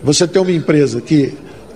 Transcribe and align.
Você 0.00 0.26
tem 0.26 0.40
uma 0.40 0.50
empresa 0.50 1.00
que 1.00 1.32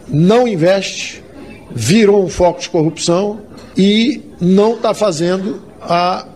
não 0.08 0.48
investe, 0.48 1.22
virou 1.70 2.24
um 2.24 2.28
foco 2.28 2.60
de 2.60 2.70
corrupção 2.70 3.40
e 3.76 4.20
não 4.40 4.74
está 4.74 4.94
fazendo 4.94 5.60
a 5.80 6.26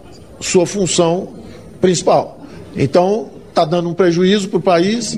sua 0.40 0.66
função 0.66 1.34
principal. 1.80 2.44
Então, 2.76 3.30
está 3.48 3.64
dando 3.64 3.88
um 3.88 3.94
prejuízo 3.94 4.48
para 4.48 4.58
o 4.58 4.62
país. 4.62 5.16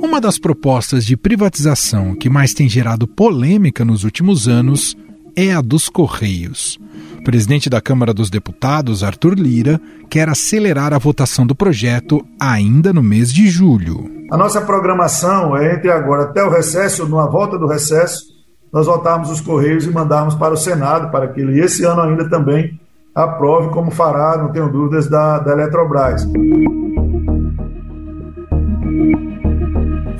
Uma 0.00 0.20
das 0.20 0.38
propostas 0.38 1.04
de 1.04 1.16
privatização 1.16 2.14
que 2.14 2.30
mais 2.30 2.54
tem 2.54 2.68
gerado 2.68 3.08
polêmica 3.08 3.84
nos 3.84 4.04
últimos 4.04 4.46
anos 4.46 4.96
é 5.34 5.52
a 5.52 5.60
dos 5.60 5.88
Correios. 5.88 6.78
Presidente 7.24 7.70
da 7.70 7.80
Câmara 7.80 8.12
dos 8.12 8.28
Deputados, 8.28 9.02
Arthur 9.02 9.32
Lira, 9.34 9.80
quer 10.10 10.28
acelerar 10.28 10.92
a 10.92 10.98
votação 10.98 11.46
do 11.46 11.54
projeto 11.54 12.22
ainda 12.38 12.92
no 12.92 13.02
mês 13.02 13.32
de 13.32 13.48
julho. 13.48 14.10
A 14.30 14.36
nossa 14.36 14.60
programação 14.60 15.56
é 15.56 15.74
entre 15.74 15.90
agora 15.90 16.24
até 16.24 16.44
o 16.44 16.50
recesso, 16.50 17.08
numa 17.08 17.28
volta 17.28 17.58
do 17.58 17.66
recesso, 17.66 18.24
nós 18.70 18.86
votarmos 18.86 19.30
os 19.30 19.40
Correios 19.40 19.86
e 19.86 19.90
mandarmos 19.90 20.34
para 20.34 20.52
o 20.52 20.56
Senado, 20.56 21.10
para 21.10 21.28
que 21.28 21.40
ele, 21.40 21.58
esse 21.60 21.82
ano 21.84 22.02
ainda 22.02 22.28
também, 22.28 22.78
aprove, 23.14 23.70
como 23.70 23.90
fará, 23.90 24.36
não 24.36 24.52
tenho 24.52 24.70
dúvidas, 24.70 25.08
da, 25.08 25.38
da 25.38 25.52
Eletrobras. 25.52 26.26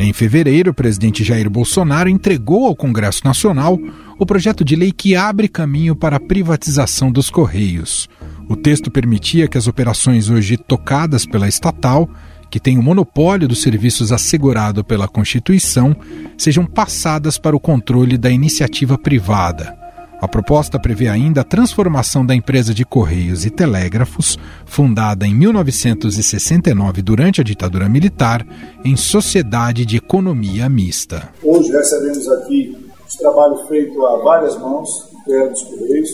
Em 0.04 0.12
fevereiro, 0.12 0.70
o 0.70 0.74
presidente 0.74 1.24
Jair 1.24 1.48
Bolsonaro 1.48 2.10
entregou 2.10 2.66
ao 2.66 2.76
Congresso 2.76 3.22
Nacional 3.24 3.80
o 4.18 4.26
projeto 4.26 4.62
de 4.62 4.76
lei 4.76 4.92
que 4.92 5.16
abre 5.16 5.48
caminho 5.48 5.96
para 5.96 6.16
a 6.16 6.20
privatização 6.20 7.10
dos 7.10 7.30
Correios. 7.30 8.06
O 8.46 8.54
texto 8.54 8.90
permitia 8.90 9.48
que 9.48 9.56
as 9.56 9.66
operações 9.66 10.28
hoje 10.28 10.58
tocadas 10.58 11.24
pela 11.24 11.48
estatal, 11.48 12.06
que 12.50 12.60
tem 12.60 12.76
o 12.76 12.82
monopólio 12.82 13.48
dos 13.48 13.62
serviços 13.62 14.12
assegurado 14.12 14.84
pela 14.84 15.08
Constituição, 15.08 15.96
sejam 16.36 16.66
passadas 16.66 17.38
para 17.38 17.56
o 17.56 17.60
controle 17.60 18.18
da 18.18 18.30
iniciativa 18.30 18.98
privada. 18.98 19.83
A 20.20 20.28
proposta 20.28 20.78
prevê 20.78 21.08
ainda 21.08 21.42
a 21.42 21.44
transformação 21.44 22.24
da 22.24 22.34
empresa 22.34 22.72
de 22.72 22.84
Correios 22.84 23.44
e 23.44 23.50
Telégrafos, 23.50 24.38
fundada 24.64 25.26
em 25.26 25.34
1969 25.34 27.02
durante 27.02 27.40
a 27.40 27.44
ditadura 27.44 27.88
militar, 27.88 28.46
em 28.84 28.96
sociedade 28.96 29.84
de 29.84 29.96
economia 29.96 30.68
mista. 30.68 31.28
Hoje 31.42 31.70
recebemos 31.70 32.28
aqui 32.28 32.76
os 33.06 33.14
trabalhos 33.16 33.68
feitos 33.68 33.96
a 34.04 34.16
várias 34.16 34.58
mãos, 34.58 34.88
terra 35.26 35.48
dos 35.48 35.62
Correios, 35.62 36.10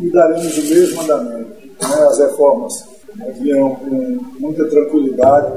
e 0.00 0.10
daremos 0.10 0.58
o 0.58 0.62
mesmo 0.62 1.02
andamento. 1.02 1.50
Né? 1.80 2.06
As 2.08 2.18
reformas 2.18 2.72
virão 3.38 3.74
com 3.76 4.24
muita 4.40 4.68
tranquilidade. 4.68 5.52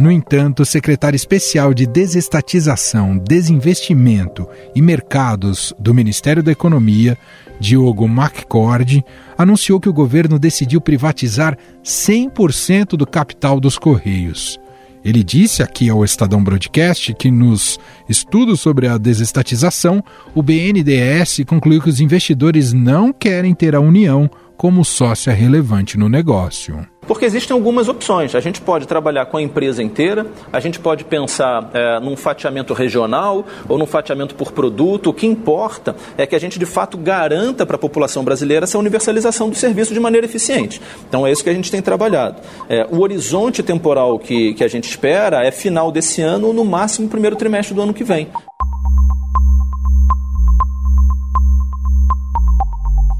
No 0.00 0.10
entanto, 0.10 0.62
o 0.62 0.64
secretário 0.64 1.14
especial 1.14 1.74
de 1.74 1.86
Desestatização, 1.86 3.18
Desinvestimento 3.18 4.48
e 4.74 4.80
Mercados 4.80 5.74
do 5.78 5.92
Ministério 5.92 6.42
da 6.42 6.50
Economia, 6.50 7.18
Diogo 7.60 8.06
McCord, 8.06 9.04
anunciou 9.36 9.78
que 9.78 9.90
o 9.90 9.92
governo 9.92 10.38
decidiu 10.38 10.80
privatizar 10.80 11.54
100% 11.84 12.96
do 12.96 13.06
capital 13.06 13.60
dos 13.60 13.76
Correios. 13.76 14.58
Ele 15.04 15.22
disse 15.22 15.62
aqui 15.62 15.90
ao 15.90 16.02
Estadão 16.02 16.42
Broadcast 16.42 17.12
que 17.12 17.30
nos 17.30 17.78
estudos 18.08 18.58
sobre 18.58 18.88
a 18.88 18.96
desestatização, 18.96 20.02
o 20.34 20.42
BNDES 20.42 21.42
concluiu 21.46 21.82
que 21.82 21.90
os 21.90 22.00
investidores 22.00 22.72
não 22.72 23.12
querem 23.12 23.54
ter 23.54 23.76
a 23.76 23.80
União 23.80 24.30
como 24.56 24.82
sócia 24.82 25.34
relevante 25.34 25.98
no 25.98 26.08
negócio. 26.08 26.86
Porque 27.10 27.24
existem 27.24 27.52
algumas 27.52 27.88
opções. 27.88 28.36
A 28.36 28.40
gente 28.40 28.60
pode 28.60 28.86
trabalhar 28.86 29.26
com 29.26 29.36
a 29.36 29.42
empresa 29.42 29.82
inteira, 29.82 30.28
a 30.52 30.60
gente 30.60 30.78
pode 30.78 31.02
pensar 31.04 31.68
é, 31.74 31.98
num 31.98 32.14
fatiamento 32.14 32.72
regional 32.72 33.44
ou 33.68 33.76
num 33.76 33.84
fatiamento 33.84 34.36
por 34.36 34.52
produto. 34.52 35.10
O 35.10 35.12
que 35.12 35.26
importa 35.26 35.96
é 36.16 36.24
que 36.24 36.36
a 36.36 36.38
gente, 36.38 36.56
de 36.56 36.64
fato, 36.64 36.96
garanta 36.96 37.66
para 37.66 37.74
a 37.74 37.78
população 37.80 38.22
brasileira 38.22 38.62
essa 38.62 38.78
universalização 38.78 39.50
do 39.50 39.56
serviço 39.56 39.92
de 39.92 39.98
maneira 39.98 40.24
eficiente. 40.24 40.80
Então, 41.08 41.26
é 41.26 41.32
isso 41.32 41.42
que 41.42 41.50
a 41.50 41.52
gente 41.52 41.68
tem 41.68 41.82
trabalhado. 41.82 42.40
É, 42.68 42.86
o 42.88 43.00
horizonte 43.00 43.60
temporal 43.60 44.16
que, 44.16 44.54
que 44.54 44.62
a 44.62 44.68
gente 44.68 44.88
espera 44.88 45.44
é 45.44 45.50
final 45.50 45.90
desse 45.90 46.22
ano 46.22 46.46
ou, 46.46 46.54
no 46.54 46.64
máximo, 46.64 47.08
primeiro 47.08 47.34
trimestre 47.34 47.74
do 47.74 47.82
ano 47.82 47.92
que 47.92 48.04
vem. 48.04 48.28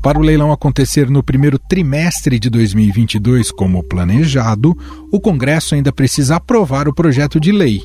Para 0.02 0.18
o 0.18 0.22
leilão 0.22 0.50
acontecer 0.50 1.10
no 1.10 1.22
primeiro 1.22 1.58
trimestre 1.58 2.38
de 2.38 2.48
2022, 2.48 3.50
como 3.50 3.82
planejado, 3.82 4.74
o 5.12 5.20
Congresso 5.20 5.74
ainda 5.74 5.92
precisa 5.92 6.36
aprovar 6.36 6.88
o 6.88 6.94
projeto 6.94 7.38
de 7.38 7.52
lei. 7.52 7.82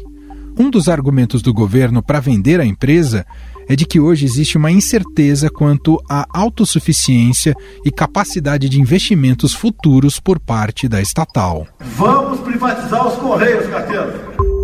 Um 0.58 0.70
dos 0.70 0.88
argumentos 0.88 1.42
do 1.42 1.54
governo 1.54 2.02
para 2.02 2.22
vender 2.22 2.62
a 2.62 2.66
empresa 2.66 3.26
é 3.68 3.76
de 3.76 3.86
que 3.86 4.00
hoje 4.00 4.26
existe 4.26 4.58
uma 4.58 4.72
incerteza 4.72 5.50
quanto 5.50 6.02
à 6.10 6.26
autossuficiência 6.34 7.54
e 7.84 7.92
capacidade 7.92 8.70
de 8.70 8.80
investimentos 8.80 9.54
futuros 9.54 10.18
por 10.18 10.40
parte 10.40 10.88
da 10.88 11.02
estatal. 11.02 11.68
Vamos 11.98 12.40
privatizar 12.40 13.06
os 13.06 13.16
Correios, 13.16 13.68
carteira. 13.68 14.55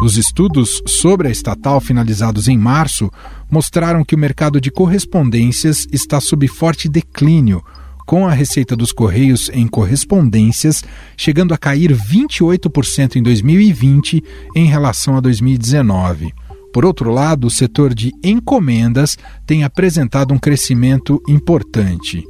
Os 0.00 0.18
estudos 0.18 0.82
sobre 0.86 1.26
a 1.26 1.30
estatal 1.30 1.80
finalizados 1.80 2.48
em 2.48 2.58
março 2.58 3.10
mostraram 3.50 4.04
que 4.04 4.14
o 4.14 4.18
mercado 4.18 4.60
de 4.60 4.70
correspondências 4.70 5.88
está 5.90 6.20
sob 6.20 6.46
forte 6.46 6.86
declínio, 6.86 7.64
com 8.04 8.26
a 8.26 8.32
receita 8.32 8.76
dos 8.76 8.92
Correios 8.92 9.50
em 9.52 9.66
correspondências 9.66 10.84
chegando 11.16 11.54
a 11.54 11.58
cair 11.58 11.92
28% 11.92 13.16
em 13.16 13.22
2020 13.22 14.22
em 14.54 14.66
relação 14.66 15.16
a 15.16 15.20
2019. 15.20 16.32
Por 16.72 16.84
outro 16.84 17.10
lado, 17.10 17.46
o 17.46 17.50
setor 17.50 17.94
de 17.94 18.12
encomendas 18.22 19.16
tem 19.46 19.64
apresentado 19.64 20.34
um 20.34 20.38
crescimento 20.38 21.22
importante. 21.26 22.22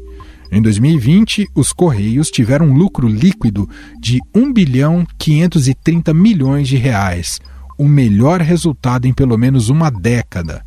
Em 0.53 0.63
2020, 0.63 1.49
os 1.53 1.73
Correios 1.73 2.31
tiveram 2.31 2.67
um 2.67 2.75
lucro 2.75 3.09
líquido 3.09 3.69
de 4.01 4.21
1 4.33 4.53
bilhão 4.53 5.05
530 5.19 6.15
milhões 6.15 6.69
de 6.69 6.77
reais, 6.77 7.41
o 7.79 7.89
melhor 7.89 8.41
resultado 8.41 9.07
em 9.07 9.13
pelo 9.13 9.37
menos 9.37 9.69
uma 9.69 9.91
década. 9.91 10.65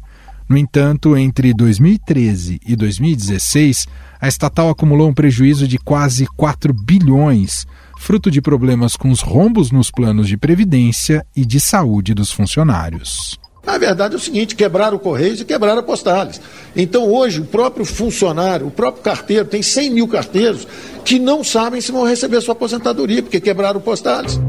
No 0.50 0.58
entanto, 0.58 1.16
entre 1.16 1.54
2013 1.54 2.60
e 2.66 2.76
2016, 2.76 3.88
a 4.20 4.28
estatal 4.28 4.70
acumulou 4.70 5.08
um 5.08 5.14
prejuízo 5.14 5.68
de 5.68 5.78
quase 5.78 6.26
4 6.26 6.74
bilhões, 6.74 7.68
fruto 8.00 8.32
de 8.32 8.42
problemas 8.42 8.96
com 8.96 9.12
os 9.12 9.22
rombos 9.22 9.72
nos 9.72 9.92
planos 9.92 10.28
de 10.28 10.38
previdência 10.38 11.24
e 11.36 11.46
de 11.46 11.60
saúde 11.60 12.16
dos 12.16 12.32
funcionários. 12.32 13.40
Na 13.64 13.78
verdade 13.78 14.16
é 14.16 14.18
o 14.18 14.20
seguinte: 14.20 14.56
quebraram 14.56 14.98
o 14.98 15.00
Correios 15.00 15.40
e 15.40 15.46
quebraram 15.46 15.82
a 15.82 15.84
Postales. 15.84 16.42
Então 16.76 17.08
hoje 17.08 17.42
o 17.42 17.46
próprio 17.46 17.86
funcionário, 17.86 18.66
o 18.66 18.72
próprio 18.72 19.04
carteiro, 19.04 19.46
tem 19.46 19.62
100 19.62 19.92
mil 19.92 20.08
carteiros 20.08 20.68
que 21.06 21.20
não 21.20 21.44
sabem 21.44 21.80
se 21.80 21.92
vão 21.92 22.04
receber 22.04 22.42
sua 22.42 22.54
aposentadoria, 22.54 23.22
porque 23.22 23.40
quebraram 23.40 23.80
o 23.80 23.84
Postales. 23.84 24.40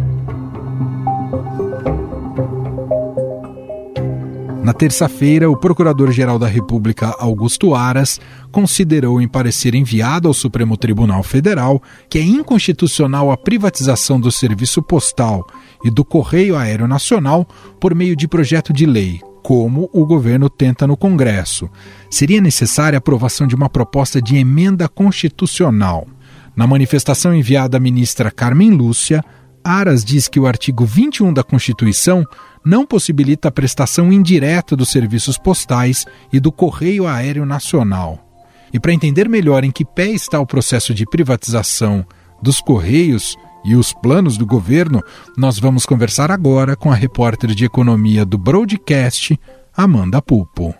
Na 4.71 4.75
terça-feira, 4.75 5.51
o 5.51 5.57
Procurador-Geral 5.57 6.39
da 6.39 6.47
República, 6.47 7.13
Augusto 7.19 7.75
Aras, 7.75 8.21
considerou 8.53 9.21
em 9.21 9.27
parecer 9.27 9.75
enviado 9.75 10.29
ao 10.29 10.33
Supremo 10.33 10.77
Tribunal 10.77 11.25
Federal 11.25 11.83
que 12.09 12.21
é 12.21 12.23
inconstitucional 12.23 13.33
a 13.33 13.37
privatização 13.37 14.21
do 14.21 14.31
serviço 14.31 14.81
postal 14.81 15.45
e 15.85 15.91
do 15.91 16.05
Correio 16.05 16.57
Aéreo 16.57 16.87
Nacional 16.87 17.49
por 17.81 17.97
meio 17.97 18.15
de 18.15 18.29
projeto 18.29 18.73
de 18.73 18.87
lei, 18.87 19.21
como 19.43 19.91
o 19.93 20.07
governo 20.07 20.49
tenta 20.49 20.87
no 20.87 20.97
Congresso. 20.97 21.69
Seria 22.09 22.41
necessária 22.41 22.97
a 22.97 23.01
aprovação 23.01 23.49
de 23.49 23.57
uma 23.57 23.69
proposta 23.69 24.23
de 24.23 24.37
emenda 24.37 24.89
constitucional. 24.89 26.07
Na 26.55 26.65
manifestação 26.65 27.35
enviada 27.35 27.77
à 27.77 27.81
ministra 27.81 28.31
Carmen 28.31 28.71
Lúcia, 28.71 29.25
Aras 29.65 30.05
diz 30.05 30.29
que 30.29 30.41
o 30.41 30.47
artigo 30.47 30.85
21 30.85 31.33
da 31.33 31.43
Constituição 31.43 32.25
não 32.65 32.87
possibilita 32.87 33.49
a 33.49 33.53
prestação 33.53 34.13
indireta 34.13 34.77
dos 34.77 34.91
serviços 34.91 35.39
postais 35.39 36.05
e 36.33 36.41
do 36.41 36.53
Correio 36.53 37.07
Aéreo 37.07 37.47
Nacional. 37.47 38.27
E 38.73 38.79
para 38.79 38.93
entender 38.93 39.29
melhor 39.29 39.65
em 39.65 39.71
que 39.71 39.85
pé 39.85 40.09
está 40.09 40.39
o 40.39 40.47
processo 40.47 40.95
de 40.95 41.05
privatização 41.07 42.07
dos 42.43 42.61
Correios 42.61 43.37
e 43.65 43.75
os 43.75 43.93
planos 43.93 44.37
do 44.37 44.47
governo, 44.47 45.03
nós 45.37 45.59
vamos 45.59 45.85
conversar 45.85 46.31
agora 46.31 46.77
com 46.77 46.91
a 46.91 46.95
repórter 46.95 47.55
de 47.55 47.65
economia 47.65 48.25
do 48.25 48.39
Broadcast, 48.39 49.39
Amanda 49.77 50.23
Pupo. 50.23 50.75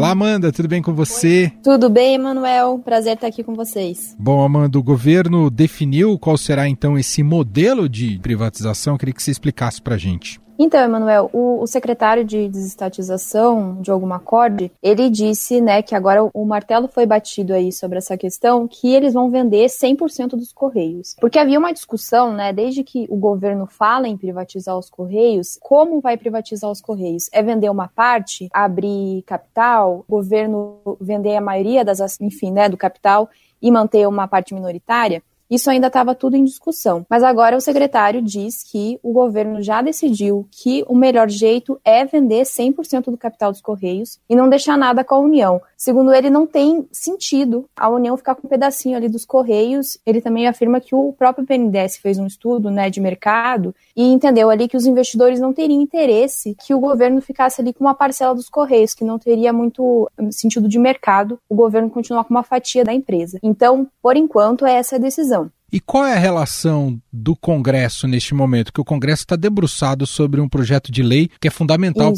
Olá, 0.00 0.12
Amanda, 0.12 0.50
tudo 0.50 0.66
bem 0.66 0.80
com 0.80 0.94
você? 0.94 1.52
Tudo 1.62 1.90
bem, 1.90 2.14
Emanuel. 2.14 2.78
Prazer 2.82 3.16
estar 3.16 3.26
aqui 3.26 3.44
com 3.44 3.54
vocês. 3.54 4.16
Bom, 4.18 4.42
Amanda, 4.42 4.78
o 4.78 4.82
governo 4.82 5.50
definiu 5.50 6.18
qual 6.18 6.38
será 6.38 6.66
então 6.66 6.98
esse 6.98 7.22
modelo 7.22 7.86
de 7.86 8.18
privatização. 8.18 8.94
Eu 8.94 8.98
queria 8.98 9.12
que 9.12 9.22
você 9.22 9.30
explicasse 9.30 9.82
para 9.82 9.96
a 9.96 9.98
gente. 9.98 10.40
Então, 10.62 10.78
Emanuel, 10.78 11.30
o, 11.32 11.62
o, 11.62 11.66
secretário 11.66 12.22
de 12.22 12.46
desestatização, 12.46 13.80
Diogo 13.80 14.06
Macorde, 14.06 14.70
ele 14.82 15.08
disse, 15.08 15.58
né, 15.58 15.80
que 15.80 15.94
agora 15.94 16.22
o, 16.22 16.30
o 16.34 16.44
martelo 16.44 16.86
foi 16.86 17.06
batido 17.06 17.54
aí 17.54 17.72
sobre 17.72 17.96
essa 17.96 18.14
questão, 18.14 18.68
que 18.68 18.94
eles 18.94 19.14
vão 19.14 19.30
vender 19.30 19.68
100% 19.68 20.36
dos 20.36 20.52
Correios. 20.52 21.16
Porque 21.18 21.38
havia 21.38 21.58
uma 21.58 21.72
discussão, 21.72 22.34
né, 22.34 22.52
desde 22.52 22.84
que 22.84 23.06
o 23.08 23.16
governo 23.16 23.66
fala 23.66 24.06
em 24.06 24.18
privatizar 24.18 24.76
os 24.76 24.90
Correios, 24.90 25.58
como 25.62 25.98
vai 25.98 26.18
privatizar 26.18 26.70
os 26.70 26.82
Correios? 26.82 27.30
É 27.32 27.42
vender 27.42 27.70
uma 27.70 27.88
parte, 27.88 28.50
abrir 28.52 29.22
capital, 29.22 30.04
o 30.06 30.12
governo 30.12 30.76
vender 31.00 31.36
a 31.36 31.40
maioria 31.40 31.82
das, 31.82 32.20
enfim, 32.20 32.52
né, 32.52 32.68
do 32.68 32.76
capital 32.76 33.30
e 33.62 33.70
manter 33.70 34.06
uma 34.06 34.28
parte 34.28 34.52
minoritária? 34.52 35.22
Isso 35.50 35.68
ainda 35.68 35.88
estava 35.88 36.14
tudo 36.14 36.36
em 36.36 36.44
discussão. 36.44 37.04
Mas 37.10 37.22
agora 37.22 37.56
o 37.56 37.60
secretário 37.60 38.22
diz 38.22 38.62
que 38.62 38.98
o 39.02 39.12
governo 39.12 39.60
já 39.60 39.82
decidiu 39.82 40.46
que 40.50 40.84
o 40.88 40.94
melhor 40.94 41.28
jeito 41.28 41.80
é 41.84 42.04
vender 42.04 42.42
100% 42.42 43.06
do 43.06 43.16
capital 43.16 43.50
dos 43.50 43.60
Correios 43.60 44.18
e 44.28 44.36
não 44.36 44.48
deixar 44.48 44.78
nada 44.78 45.02
com 45.02 45.14
a 45.14 45.18
União. 45.18 45.60
Segundo 45.76 46.12
ele, 46.12 46.30
não 46.30 46.46
tem 46.46 46.86
sentido 46.92 47.64
a 47.76 47.88
União 47.88 48.16
ficar 48.16 48.34
com 48.34 48.46
um 48.46 48.50
pedacinho 48.50 48.96
ali 48.96 49.08
dos 49.08 49.24
Correios. 49.24 49.98
Ele 50.06 50.20
também 50.20 50.46
afirma 50.46 50.80
que 50.80 50.94
o 50.94 51.12
próprio 51.12 51.46
PNDES 51.46 51.96
fez 51.96 52.18
um 52.18 52.26
estudo 52.26 52.70
né, 52.70 52.88
de 52.88 53.00
mercado 53.00 53.74
e 53.96 54.04
entendeu 54.04 54.50
ali 54.50 54.68
que 54.68 54.76
os 54.76 54.86
investidores 54.86 55.40
não 55.40 55.52
teriam 55.52 55.80
interesse 55.80 56.54
que 56.64 56.74
o 56.74 56.78
governo 56.78 57.20
ficasse 57.20 57.60
ali 57.60 57.72
com 57.72 57.84
uma 57.84 57.94
parcela 57.94 58.34
dos 58.34 58.48
Correios, 58.48 58.94
que 58.94 59.04
não 59.04 59.18
teria 59.18 59.52
muito 59.52 60.08
sentido 60.30 60.68
de 60.68 60.78
mercado 60.78 61.38
o 61.48 61.54
governo 61.54 61.90
continuar 61.90 62.24
com 62.24 62.34
uma 62.34 62.42
fatia 62.42 62.84
da 62.84 62.92
empresa. 62.92 63.38
Então, 63.42 63.86
por 64.02 64.16
enquanto, 64.16 64.66
é 64.66 64.74
essa 64.74 64.96
a 64.96 64.98
decisão. 64.98 65.39
E 65.72 65.78
qual 65.78 66.04
é 66.04 66.14
a 66.14 66.18
relação 66.18 67.00
do 67.12 67.36
Congresso 67.36 68.08
neste 68.08 68.34
momento? 68.34 68.72
Que 68.72 68.80
o 68.80 68.84
Congresso 68.84 69.22
está 69.22 69.36
debruçado 69.36 70.06
sobre 70.06 70.40
um 70.40 70.48
projeto 70.48 70.90
de 70.90 71.02
lei 71.02 71.30
que 71.40 71.48
é 71.48 71.50
fundamental 71.50 72.12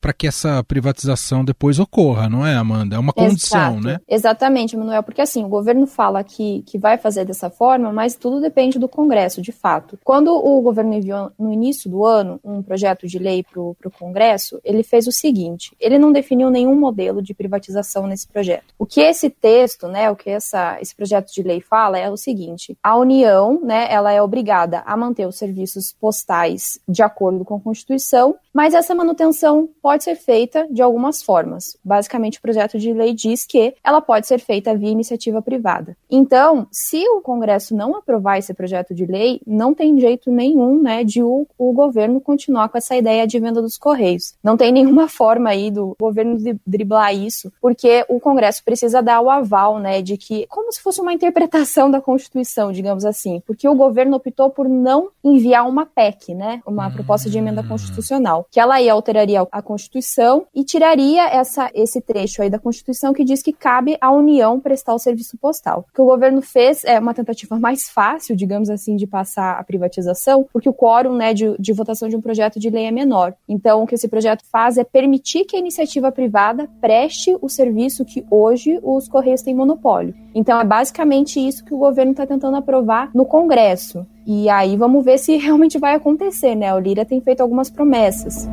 para 0.00 0.12
que 0.12 0.26
essa 0.26 0.62
privatização 0.64 1.44
depois 1.44 1.78
ocorra, 1.78 2.28
não 2.28 2.46
é, 2.46 2.54
Amanda? 2.54 2.96
É 2.96 2.98
uma 2.98 3.12
condição, 3.12 3.78
Exato. 3.78 3.86
né? 3.86 4.00
Exatamente, 4.08 4.76
Manuel, 4.76 5.02
porque 5.02 5.20
assim, 5.20 5.44
o 5.44 5.48
governo 5.48 5.86
fala 5.86 6.22
que, 6.22 6.62
que 6.66 6.78
vai 6.78 6.98
fazer 6.98 7.24
dessa 7.24 7.48
forma, 7.48 7.92
mas 7.92 8.14
tudo 8.14 8.40
depende 8.40 8.78
do 8.78 8.88
Congresso, 8.88 9.40
de 9.40 9.52
fato. 9.52 9.98
Quando 10.04 10.28
o 10.34 10.60
governo 10.60 10.94
enviou 10.94 11.32
no 11.38 11.52
início 11.52 11.90
do 11.90 12.04
ano 12.04 12.38
um 12.44 12.62
projeto 12.62 13.06
de 13.06 13.18
lei 13.18 13.42
para 13.42 13.60
o 13.60 13.76
Congresso, 13.98 14.60
ele 14.64 14.82
fez 14.82 15.06
o 15.06 15.12
seguinte: 15.12 15.74
ele 15.80 15.98
não 15.98 16.12
definiu 16.12 16.50
nenhum 16.50 16.74
modelo 16.74 17.22
de 17.22 17.32
privatização 17.32 18.06
nesse 18.06 18.28
projeto. 18.28 18.74
O 18.78 18.84
que 18.84 19.00
esse 19.00 19.30
texto, 19.30 19.88
né, 19.88 20.10
o 20.10 20.16
que 20.16 20.28
essa, 20.28 20.78
esse 20.80 20.94
projeto 20.94 21.32
de 21.32 21.42
lei 21.42 21.60
fala 21.60 21.98
é 21.98 22.10
o 22.10 22.16
seguinte: 22.16 22.76
a 22.90 22.96
União, 22.96 23.60
né, 23.62 23.86
ela 23.88 24.12
é 24.12 24.20
obrigada 24.20 24.82
a 24.84 24.96
manter 24.96 25.24
os 25.24 25.36
serviços 25.36 25.92
postais 25.92 26.80
de 26.88 27.04
acordo 27.04 27.44
com 27.44 27.54
a 27.54 27.60
Constituição, 27.60 28.34
mas 28.52 28.74
essa 28.74 28.96
manutenção 28.96 29.68
pode 29.80 30.02
ser 30.02 30.16
feita 30.16 30.66
de 30.68 30.82
algumas 30.82 31.22
formas. 31.22 31.76
Basicamente, 31.84 32.38
o 32.38 32.42
projeto 32.42 32.80
de 32.80 32.92
lei 32.92 33.14
diz 33.14 33.46
que 33.46 33.74
ela 33.84 34.00
pode 34.00 34.26
ser 34.26 34.40
feita 34.40 34.76
via 34.76 34.90
iniciativa 34.90 35.40
privada. 35.40 35.96
Então, 36.10 36.66
se 36.72 37.08
o 37.10 37.20
Congresso 37.20 37.76
não 37.76 37.94
aprovar 37.94 38.38
esse 38.38 38.52
projeto 38.52 38.92
de 38.92 39.06
lei, 39.06 39.40
não 39.46 39.72
tem 39.72 40.00
jeito 40.00 40.28
nenhum, 40.32 40.82
né, 40.82 41.04
de 41.04 41.22
o, 41.22 41.46
o 41.56 41.72
governo 41.72 42.20
continuar 42.20 42.70
com 42.70 42.78
essa 42.78 42.96
ideia 42.96 43.24
de 43.24 43.38
venda 43.38 43.62
dos 43.62 43.78
correios. 43.78 44.34
Não 44.42 44.56
tem 44.56 44.72
nenhuma 44.72 45.06
forma 45.08 45.50
aí 45.50 45.70
do 45.70 45.94
governo 46.00 46.36
driblar 46.66 47.14
isso, 47.14 47.52
porque 47.60 48.04
o 48.08 48.18
Congresso 48.18 48.64
precisa 48.64 49.00
dar 49.00 49.20
o 49.20 49.30
aval, 49.30 49.78
né, 49.78 50.02
de 50.02 50.16
que 50.16 50.44
como 50.48 50.72
se 50.72 50.82
fosse 50.82 51.00
uma 51.00 51.12
interpretação 51.12 51.88
da 51.88 52.00
Constituição, 52.00 52.72
digamos 52.80 53.04
assim, 53.04 53.42
porque 53.46 53.68
o 53.68 53.74
governo 53.74 54.16
optou 54.16 54.50
por 54.50 54.68
não 54.68 55.10
enviar 55.22 55.68
uma 55.68 55.84
PEC, 55.84 56.34
né, 56.34 56.62
uma 56.66 56.88
hum. 56.88 56.92
proposta 56.92 57.28
de 57.28 57.36
emenda 57.36 57.62
constitucional, 57.62 58.46
que 58.50 58.58
ela 58.58 58.76
aí 58.76 58.88
alteraria 58.88 59.46
a 59.52 59.62
Constituição 59.62 60.46
e 60.54 60.64
tiraria 60.64 61.28
essa, 61.28 61.70
esse 61.74 62.00
trecho 62.00 62.42
aí 62.42 62.48
da 62.48 62.58
Constituição 62.58 63.12
que 63.12 63.24
diz 63.24 63.42
que 63.42 63.52
cabe 63.52 63.96
à 64.00 64.10
União 64.10 64.58
prestar 64.58 64.94
o 64.94 64.98
serviço 64.98 65.36
postal. 65.38 65.84
O 65.90 65.94
que 65.94 66.00
o 66.00 66.06
governo 66.06 66.40
fez 66.40 66.82
é 66.84 66.98
uma 66.98 67.12
tentativa 67.14 67.58
mais 67.60 67.90
fácil, 67.90 68.34
digamos 68.34 68.70
assim, 68.70 68.96
de 68.96 69.06
passar 69.06 69.58
a 69.58 69.64
privatização, 69.64 70.46
porque 70.52 70.68
o 70.68 70.74
quórum, 70.74 71.14
né, 71.14 71.34
de, 71.34 71.54
de 71.58 71.72
votação 71.72 72.08
de 72.08 72.16
um 72.16 72.20
projeto 72.20 72.58
de 72.58 72.70
lei 72.70 72.86
é 72.86 72.90
menor. 72.90 73.34
Então, 73.48 73.82
o 73.82 73.86
que 73.86 73.94
esse 73.94 74.08
projeto 74.08 74.42
faz 74.50 74.78
é 74.78 74.84
permitir 74.84 75.44
que 75.44 75.56
a 75.56 75.58
iniciativa 75.58 76.10
privada 76.10 76.68
preste 76.80 77.36
o 77.40 77.48
serviço 77.48 78.04
que 78.04 78.24
hoje 78.30 78.80
os 78.82 79.06
Correios 79.08 79.42
têm 79.42 79.54
monopólio. 79.54 80.14
Então, 80.34 80.58
é 80.60 80.64
basicamente 80.64 81.38
isso 81.46 81.64
que 81.64 81.74
o 81.74 81.78
governo 81.78 82.12
está 82.12 82.26
tentando 82.26 82.56
aprovar 82.56 82.69
no 83.14 83.24
Congresso. 83.24 84.06
E 84.26 84.48
aí 84.48 84.76
vamos 84.76 85.04
ver 85.04 85.18
se 85.18 85.36
realmente 85.36 85.78
vai 85.78 85.94
acontecer, 85.94 86.54
né? 86.54 86.72
O 86.74 86.78
Lira 86.78 87.04
tem 87.04 87.20
feito 87.20 87.40
algumas 87.40 87.70
promessas. 87.70 88.48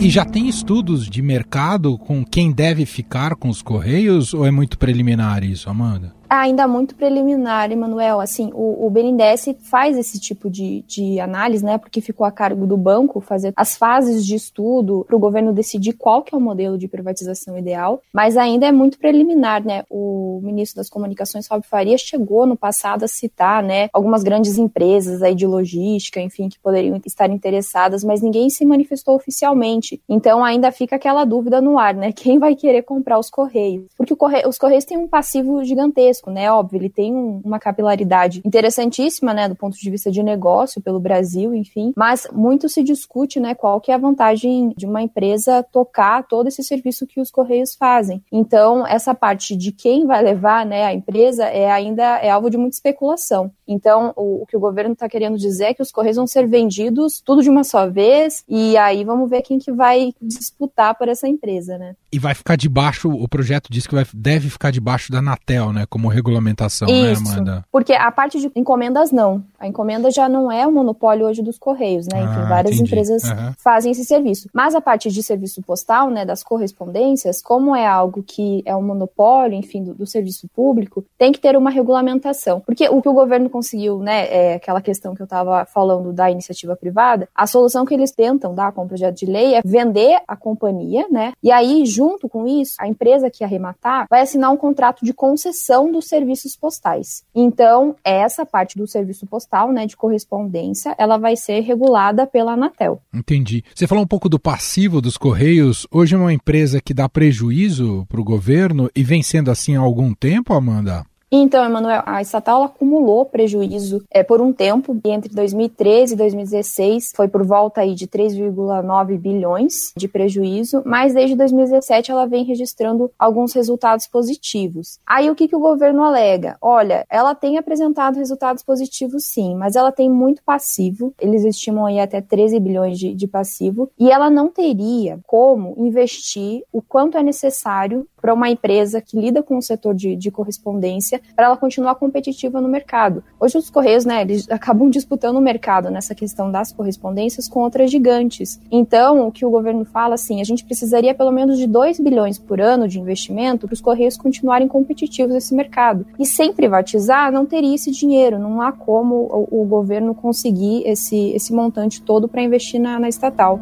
E 0.00 0.10
já 0.10 0.24
tem 0.24 0.48
estudos 0.48 1.08
de 1.08 1.22
mercado 1.22 1.96
com 1.96 2.24
quem 2.24 2.52
deve 2.52 2.84
ficar 2.84 3.36
com 3.36 3.48
os 3.48 3.62
Correios 3.62 4.34
ou 4.34 4.44
é 4.44 4.50
muito 4.50 4.78
preliminar 4.78 5.42
isso, 5.42 5.70
Amanda? 5.70 6.12
Ainda 6.40 6.66
muito 6.66 6.94
preliminar, 6.94 7.70
Emanuel. 7.70 8.20
Assim, 8.20 8.50
o, 8.54 8.86
o 8.86 8.90
BNDES 8.90 9.54
faz 9.62 9.96
esse 9.96 10.18
tipo 10.18 10.50
de, 10.50 10.82
de 10.86 11.20
análise, 11.20 11.64
né? 11.64 11.78
Porque 11.78 12.00
ficou 12.00 12.26
a 12.26 12.32
cargo 12.32 12.66
do 12.66 12.76
banco 12.76 13.20
fazer 13.20 13.52
as 13.56 13.76
fases 13.76 14.24
de 14.24 14.34
estudo 14.34 15.04
para 15.06 15.16
o 15.16 15.18
governo 15.18 15.52
decidir 15.52 15.94
qual 15.94 16.22
que 16.22 16.34
é 16.34 16.38
o 16.38 16.40
modelo 16.40 16.78
de 16.78 16.88
privatização 16.88 17.56
ideal, 17.58 18.00
mas 18.12 18.36
ainda 18.36 18.66
é 18.66 18.72
muito 18.72 18.98
preliminar, 18.98 19.64
né? 19.64 19.84
O 19.90 20.40
ministro 20.42 20.76
das 20.76 20.88
Comunicações, 20.88 21.46
Fábio 21.46 21.68
Faria, 21.68 21.98
chegou 21.98 22.46
no 22.46 22.56
passado 22.56 23.04
a 23.04 23.08
citar, 23.08 23.62
né, 23.62 23.88
algumas 23.92 24.22
grandes 24.22 24.58
empresas 24.58 25.22
aí 25.22 25.34
de 25.34 25.46
logística, 25.46 26.20
enfim, 26.20 26.48
que 26.48 26.58
poderiam 26.58 27.00
estar 27.04 27.30
interessadas, 27.30 28.04
mas 28.04 28.22
ninguém 28.22 28.50
se 28.50 28.64
manifestou 28.64 29.14
oficialmente. 29.14 30.00
Então 30.08 30.44
ainda 30.44 30.70
fica 30.72 30.96
aquela 30.96 31.24
dúvida 31.24 31.60
no 31.60 31.78
ar, 31.78 31.94
né? 31.94 32.12
Quem 32.12 32.38
vai 32.38 32.54
querer 32.54 32.82
comprar 32.82 33.18
os 33.18 33.30
Correios? 33.30 33.86
Porque 33.96 34.14
os 34.46 34.58
Correios 34.58 34.84
têm 34.84 34.98
um 34.98 35.08
passivo 35.08 35.64
gigantesco 35.64 36.23
né? 36.30 36.50
Óbvio, 36.50 36.78
ele 36.78 36.90
tem 36.90 37.14
um, 37.14 37.40
uma 37.44 37.58
capilaridade 37.58 38.42
interessantíssima, 38.44 39.32
né, 39.34 39.48
do 39.48 39.56
ponto 39.56 39.76
de 39.76 39.90
vista 39.90 40.10
de 40.10 40.22
negócio 40.22 40.80
pelo 40.80 41.00
Brasil, 41.00 41.54
enfim, 41.54 41.92
mas 41.96 42.26
muito 42.32 42.68
se 42.68 42.82
discute, 42.82 43.40
né, 43.40 43.54
qual 43.54 43.80
que 43.80 43.90
é 43.90 43.94
a 43.94 43.98
vantagem 43.98 44.72
de 44.76 44.86
uma 44.86 45.02
empresa 45.02 45.62
tocar 45.62 46.26
todo 46.26 46.48
esse 46.48 46.62
serviço 46.62 47.06
que 47.06 47.20
os 47.20 47.30
correios 47.30 47.74
fazem. 47.74 48.22
Então, 48.30 48.86
essa 48.86 49.14
parte 49.14 49.56
de 49.56 49.72
quem 49.72 50.06
vai 50.06 50.22
levar, 50.22 50.64
né, 50.66 50.84
a 50.84 50.94
empresa 50.94 51.44
é 51.44 51.70
ainda 51.70 52.18
é 52.18 52.30
alvo 52.30 52.50
de 52.50 52.56
muita 52.56 52.76
especulação. 52.76 53.50
Então, 53.66 54.12
o, 54.16 54.42
o 54.42 54.46
que 54.46 54.56
o 54.56 54.60
governo 54.60 54.92
está 54.92 55.08
querendo 55.08 55.36
dizer 55.36 55.64
é 55.64 55.74
que 55.74 55.82
os 55.82 55.90
correios 55.90 56.16
vão 56.16 56.26
ser 56.26 56.46
vendidos 56.46 57.20
tudo 57.24 57.42
de 57.42 57.50
uma 57.50 57.64
só 57.64 57.88
vez 57.88 58.44
e 58.48 58.76
aí 58.76 59.04
vamos 59.04 59.28
ver 59.28 59.42
quem 59.42 59.58
que 59.58 59.72
vai 59.72 60.12
disputar 60.20 60.94
por 60.96 61.08
essa 61.08 61.28
empresa, 61.28 61.78
né? 61.78 61.94
E 62.12 62.18
vai 62.18 62.34
ficar 62.34 62.56
debaixo, 62.56 63.08
o 63.08 63.28
projeto 63.28 63.68
diz 63.70 63.86
que 63.86 63.94
vai, 63.94 64.06
deve 64.14 64.48
ficar 64.50 64.70
debaixo 64.70 65.10
da 65.10 65.18
Anatel, 65.18 65.72
né, 65.72 65.86
como 65.88 66.03
regulamentação, 66.12 66.88
né, 66.88 67.12
Isso, 67.12 67.24
né, 67.24 67.30
Amanda? 67.32 67.64
Porque 67.70 67.92
a 67.92 68.10
parte 68.10 68.40
de 68.40 68.50
encomendas 68.54 69.10
não. 69.10 69.42
A 69.58 69.66
encomenda 69.66 70.10
já 70.10 70.28
não 70.28 70.50
é 70.50 70.66
o 70.66 70.72
monopólio 70.72 71.26
hoje 71.26 71.42
dos 71.42 71.58
Correios, 71.58 72.06
né? 72.06 72.22
Enfim, 72.22 72.40
ah, 72.40 72.48
várias 72.48 72.74
entendi. 72.74 72.90
empresas 72.90 73.24
uhum. 73.24 73.52
fazem 73.58 73.92
esse 73.92 74.04
serviço. 74.04 74.48
Mas 74.52 74.74
a 74.74 74.80
parte 74.80 75.10
de 75.10 75.22
serviço 75.22 75.62
postal, 75.62 76.10
né, 76.10 76.24
das 76.24 76.42
correspondências, 76.42 77.42
como 77.42 77.74
é 77.74 77.86
algo 77.86 78.22
que 78.22 78.62
é 78.64 78.74
um 78.74 78.82
monopólio, 78.82 79.56
enfim, 79.56 79.82
do, 79.82 79.94
do 79.94 80.06
serviço 80.06 80.48
público, 80.54 81.04
tem 81.18 81.32
que 81.32 81.40
ter 81.40 81.56
uma 81.56 81.70
regulamentação. 81.70 82.60
Porque 82.60 82.88
o 82.88 83.00
que 83.00 83.08
o 83.08 83.12
governo 83.12 83.48
conseguiu, 83.48 83.98
né, 83.98 84.26
é 84.28 84.54
aquela 84.54 84.80
questão 84.80 85.14
que 85.14 85.22
eu 85.22 85.24
estava 85.24 85.64
falando 85.64 86.12
da 86.12 86.30
iniciativa 86.30 86.76
privada, 86.76 87.28
a 87.34 87.46
solução 87.46 87.84
que 87.84 87.94
eles 87.94 88.10
tentam 88.10 88.54
dar 88.54 88.72
com 88.72 88.84
o 88.84 88.88
projeto 88.88 89.16
de 89.16 89.26
lei 89.26 89.54
é 89.54 89.62
vender 89.64 90.20
a 90.26 90.36
companhia, 90.36 91.06
né? 91.10 91.32
E 91.42 91.50
aí, 91.50 91.86
junto 91.86 92.28
com 92.28 92.46
isso, 92.46 92.74
a 92.78 92.86
empresa 92.86 93.30
que 93.30 93.44
arrematar 93.44 94.06
vai 94.10 94.20
assinar 94.20 94.50
um 94.50 94.56
contrato 94.56 95.04
de 95.04 95.12
concessão 95.12 95.90
dos 95.94 96.06
serviços 96.06 96.56
postais. 96.56 97.24
Então, 97.34 97.96
essa 98.04 98.44
parte 98.44 98.76
do 98.76 98.86
serviço 98.86 99.26
postal, 99.26 99.72
né, 99.72 99.86
de 99.86 99.96
correspondência, 99.96 100.94
ela 100.98 101.16
vai 101.16 101.36
ser 101.36 101.60
regulada 101.60 102.26
pela 102.26 102.52
Anatel. 102.52 103.00
Entendi. 103.12 103.64
Você 103.74 103.86
falou 103.86 104.04
um 104.04 104.06
pouco 104.08 104.28
do 104.28 104.38
passivo 104.38 105.00
dos 105.00 105.16
Correios. 105.16 105.86
Hoje 105.90 106.14
é 106.14 106.18
uma 106.18 106.32
empresa 106.32 106.80
que 106.80 106.92
dá 106.92 107.08
prejuízo 107.08 108.04
para 108.08 108.20
o 108.20 108.24
governo 108.24 108.90
e 108.94 109.02
vem 109.02 109.22
sendo 109.22 109.50
assim 109.50 109.76
há 109.76 109.80
algum 109.80 110.12
tempo, 110.12 110.52
Amanda? 110.52 111.06
Então, 111.30 111.64
Emanuel, 111.64 112.02
a 112.06 112.22
estatal 112.22 112.62
acumulou 112.62 113.24
prejuízo 113.24 114.04
é, 114.10 114.22
por 114.22 114.40
um 114.40 114.52
tempo, 114.52 114.96
entre 115.04 115.34
2013 115.34 116.14
e 116.14 116.16
2016 116.16 117.12
foi 117.14 117.28
por 117.28 117.44
volta 117.44 117.80
aí 117.80 117.94
de 117.94 118.06
3,9 118.06 119.18
bilhões 119.18 119.92
de 119.96 120.06
prejuízo, 120.06 120.82
mas 120.84 121.12
desde 121.12 121.34
2017 121.36 122.10
ela 122.10 122.26
vem 122.26 122.44
registrando 122.44 123.10
alguns 123.18 123.52
resultados 123.52 124.06
positivos. 124.06 124.98
Aí 125.06 125.28
o 125.28 125.34
que, 125.34 125.48
que 125.48 125.56
o 125.56 125.60
governo 125.60 126.04
alega? 126.04 126.56
Olha, 126.60 127.04
ela 127.10 127.34
tem 127.34 127.58
apresentado 127.58 128.16
resultados 128.16 128.62
positivos 128.62 129.24
sim, 129.24 129.54
mas 129.54 129.76
ela 129.76 129.90
tem 129.90 130.08
muito 130.08 130.42
passivo, 130.44 131.12
eles 131.20 131.44
estimam 131.44 131.86
aí 131.86 131.98
até 131.98 132.20
13 132.20 132.60
bilhões 132.60 132.98
de, 132.98 133.14
de 133.14 133.26
passivo, 133.26 133.90
e 133.98 134.10
ela 134.10 134.30
não 134.30 134.48
teria 134.48 135.18
como 135.26 135.74
investir 135.78 136.62
o 136.72 136.80
quanto 136.80 137.18
é 137.18 137.22
necessário 137.22 138.06
para 138.20 138.32
uma 138.32 138.48
empresa 138.48 139.02
que 139.02 139.20
lida 139.20 139.42
com 139.42 139.58
o 139.58 139.62
setor 139.62 139.94
de, 139.94 140.16
de 140.16 140.30
correspondência 140.30 141.20
para 141.34 141.46
ela 141.46 141.56
continuar 141.56 141.94
competitiva 141.96 142.60
no 142.60 142.68
mercado. 142.68 143.22
Hoje 143.38 143.58
os 143.58 143.70
Correios, 143.70 144.04
né, 144.04 144.22
eles 144.22 144.48
acabam 144.50 144.88
disputando 144.88 145.36
o 145.36 145.40
mercado 145.40 145.90
nessa 145.90 146.14
questão 146.14 146.50
das 146.50 146.72
correspondências 146.72 147.48
com 147.48 147.60
outras 147.60 147.90
gigantes. 147.90 148.60
Então, 148.70 149.26
o 149.26 149.32
que 149.32 149.44
o 149.44 149.50
governo 149.50 149.84
fala, 149.84 150.14
assim, 150.14 150.40
a 150.40 150.44
gente 150.44 150.64
precisaria 150.64 151.14
pelo 151.14 151.32
menos 151.32 151.58
de 151.58 151.66
2 151.66 152.00
bilhões 152.00 152.38
por 152.38 152.60
ano 152.60 152.88
de 152.88 153.00
investimento 153.00 153.66
para 153.66 153.74
os 153.74 153.80
Correios 153.80 154.16
continuarem 154.16 154.68
competitivos 154.68 155.34
nesse 155.34 155.54
mercado. 155.54 156.06
E 156.18 156.26
sem 156.26 156.52
privatizar, 156.52 157.32
não 157.32 157.46
teria 157.46 157.74
esse 157.74 157.90
dinheiro, 157.90 158.38
não 158.38 158.60
há 158.60 158.72
como 158.72 159.48
o, 159.50 159.62
o 159.62 159.64
governo 159.64 160.14
conseguir 160.14 160.82
esse, 160.86 161.30
esse 161.30 161.52
montante 161.52 162.02
todo 162.02 162.28
para 162.28 162.42
investir 162.42 162.80
na, 162.80 162.98
na 162.98 163.08
estatal. 163.08 163.60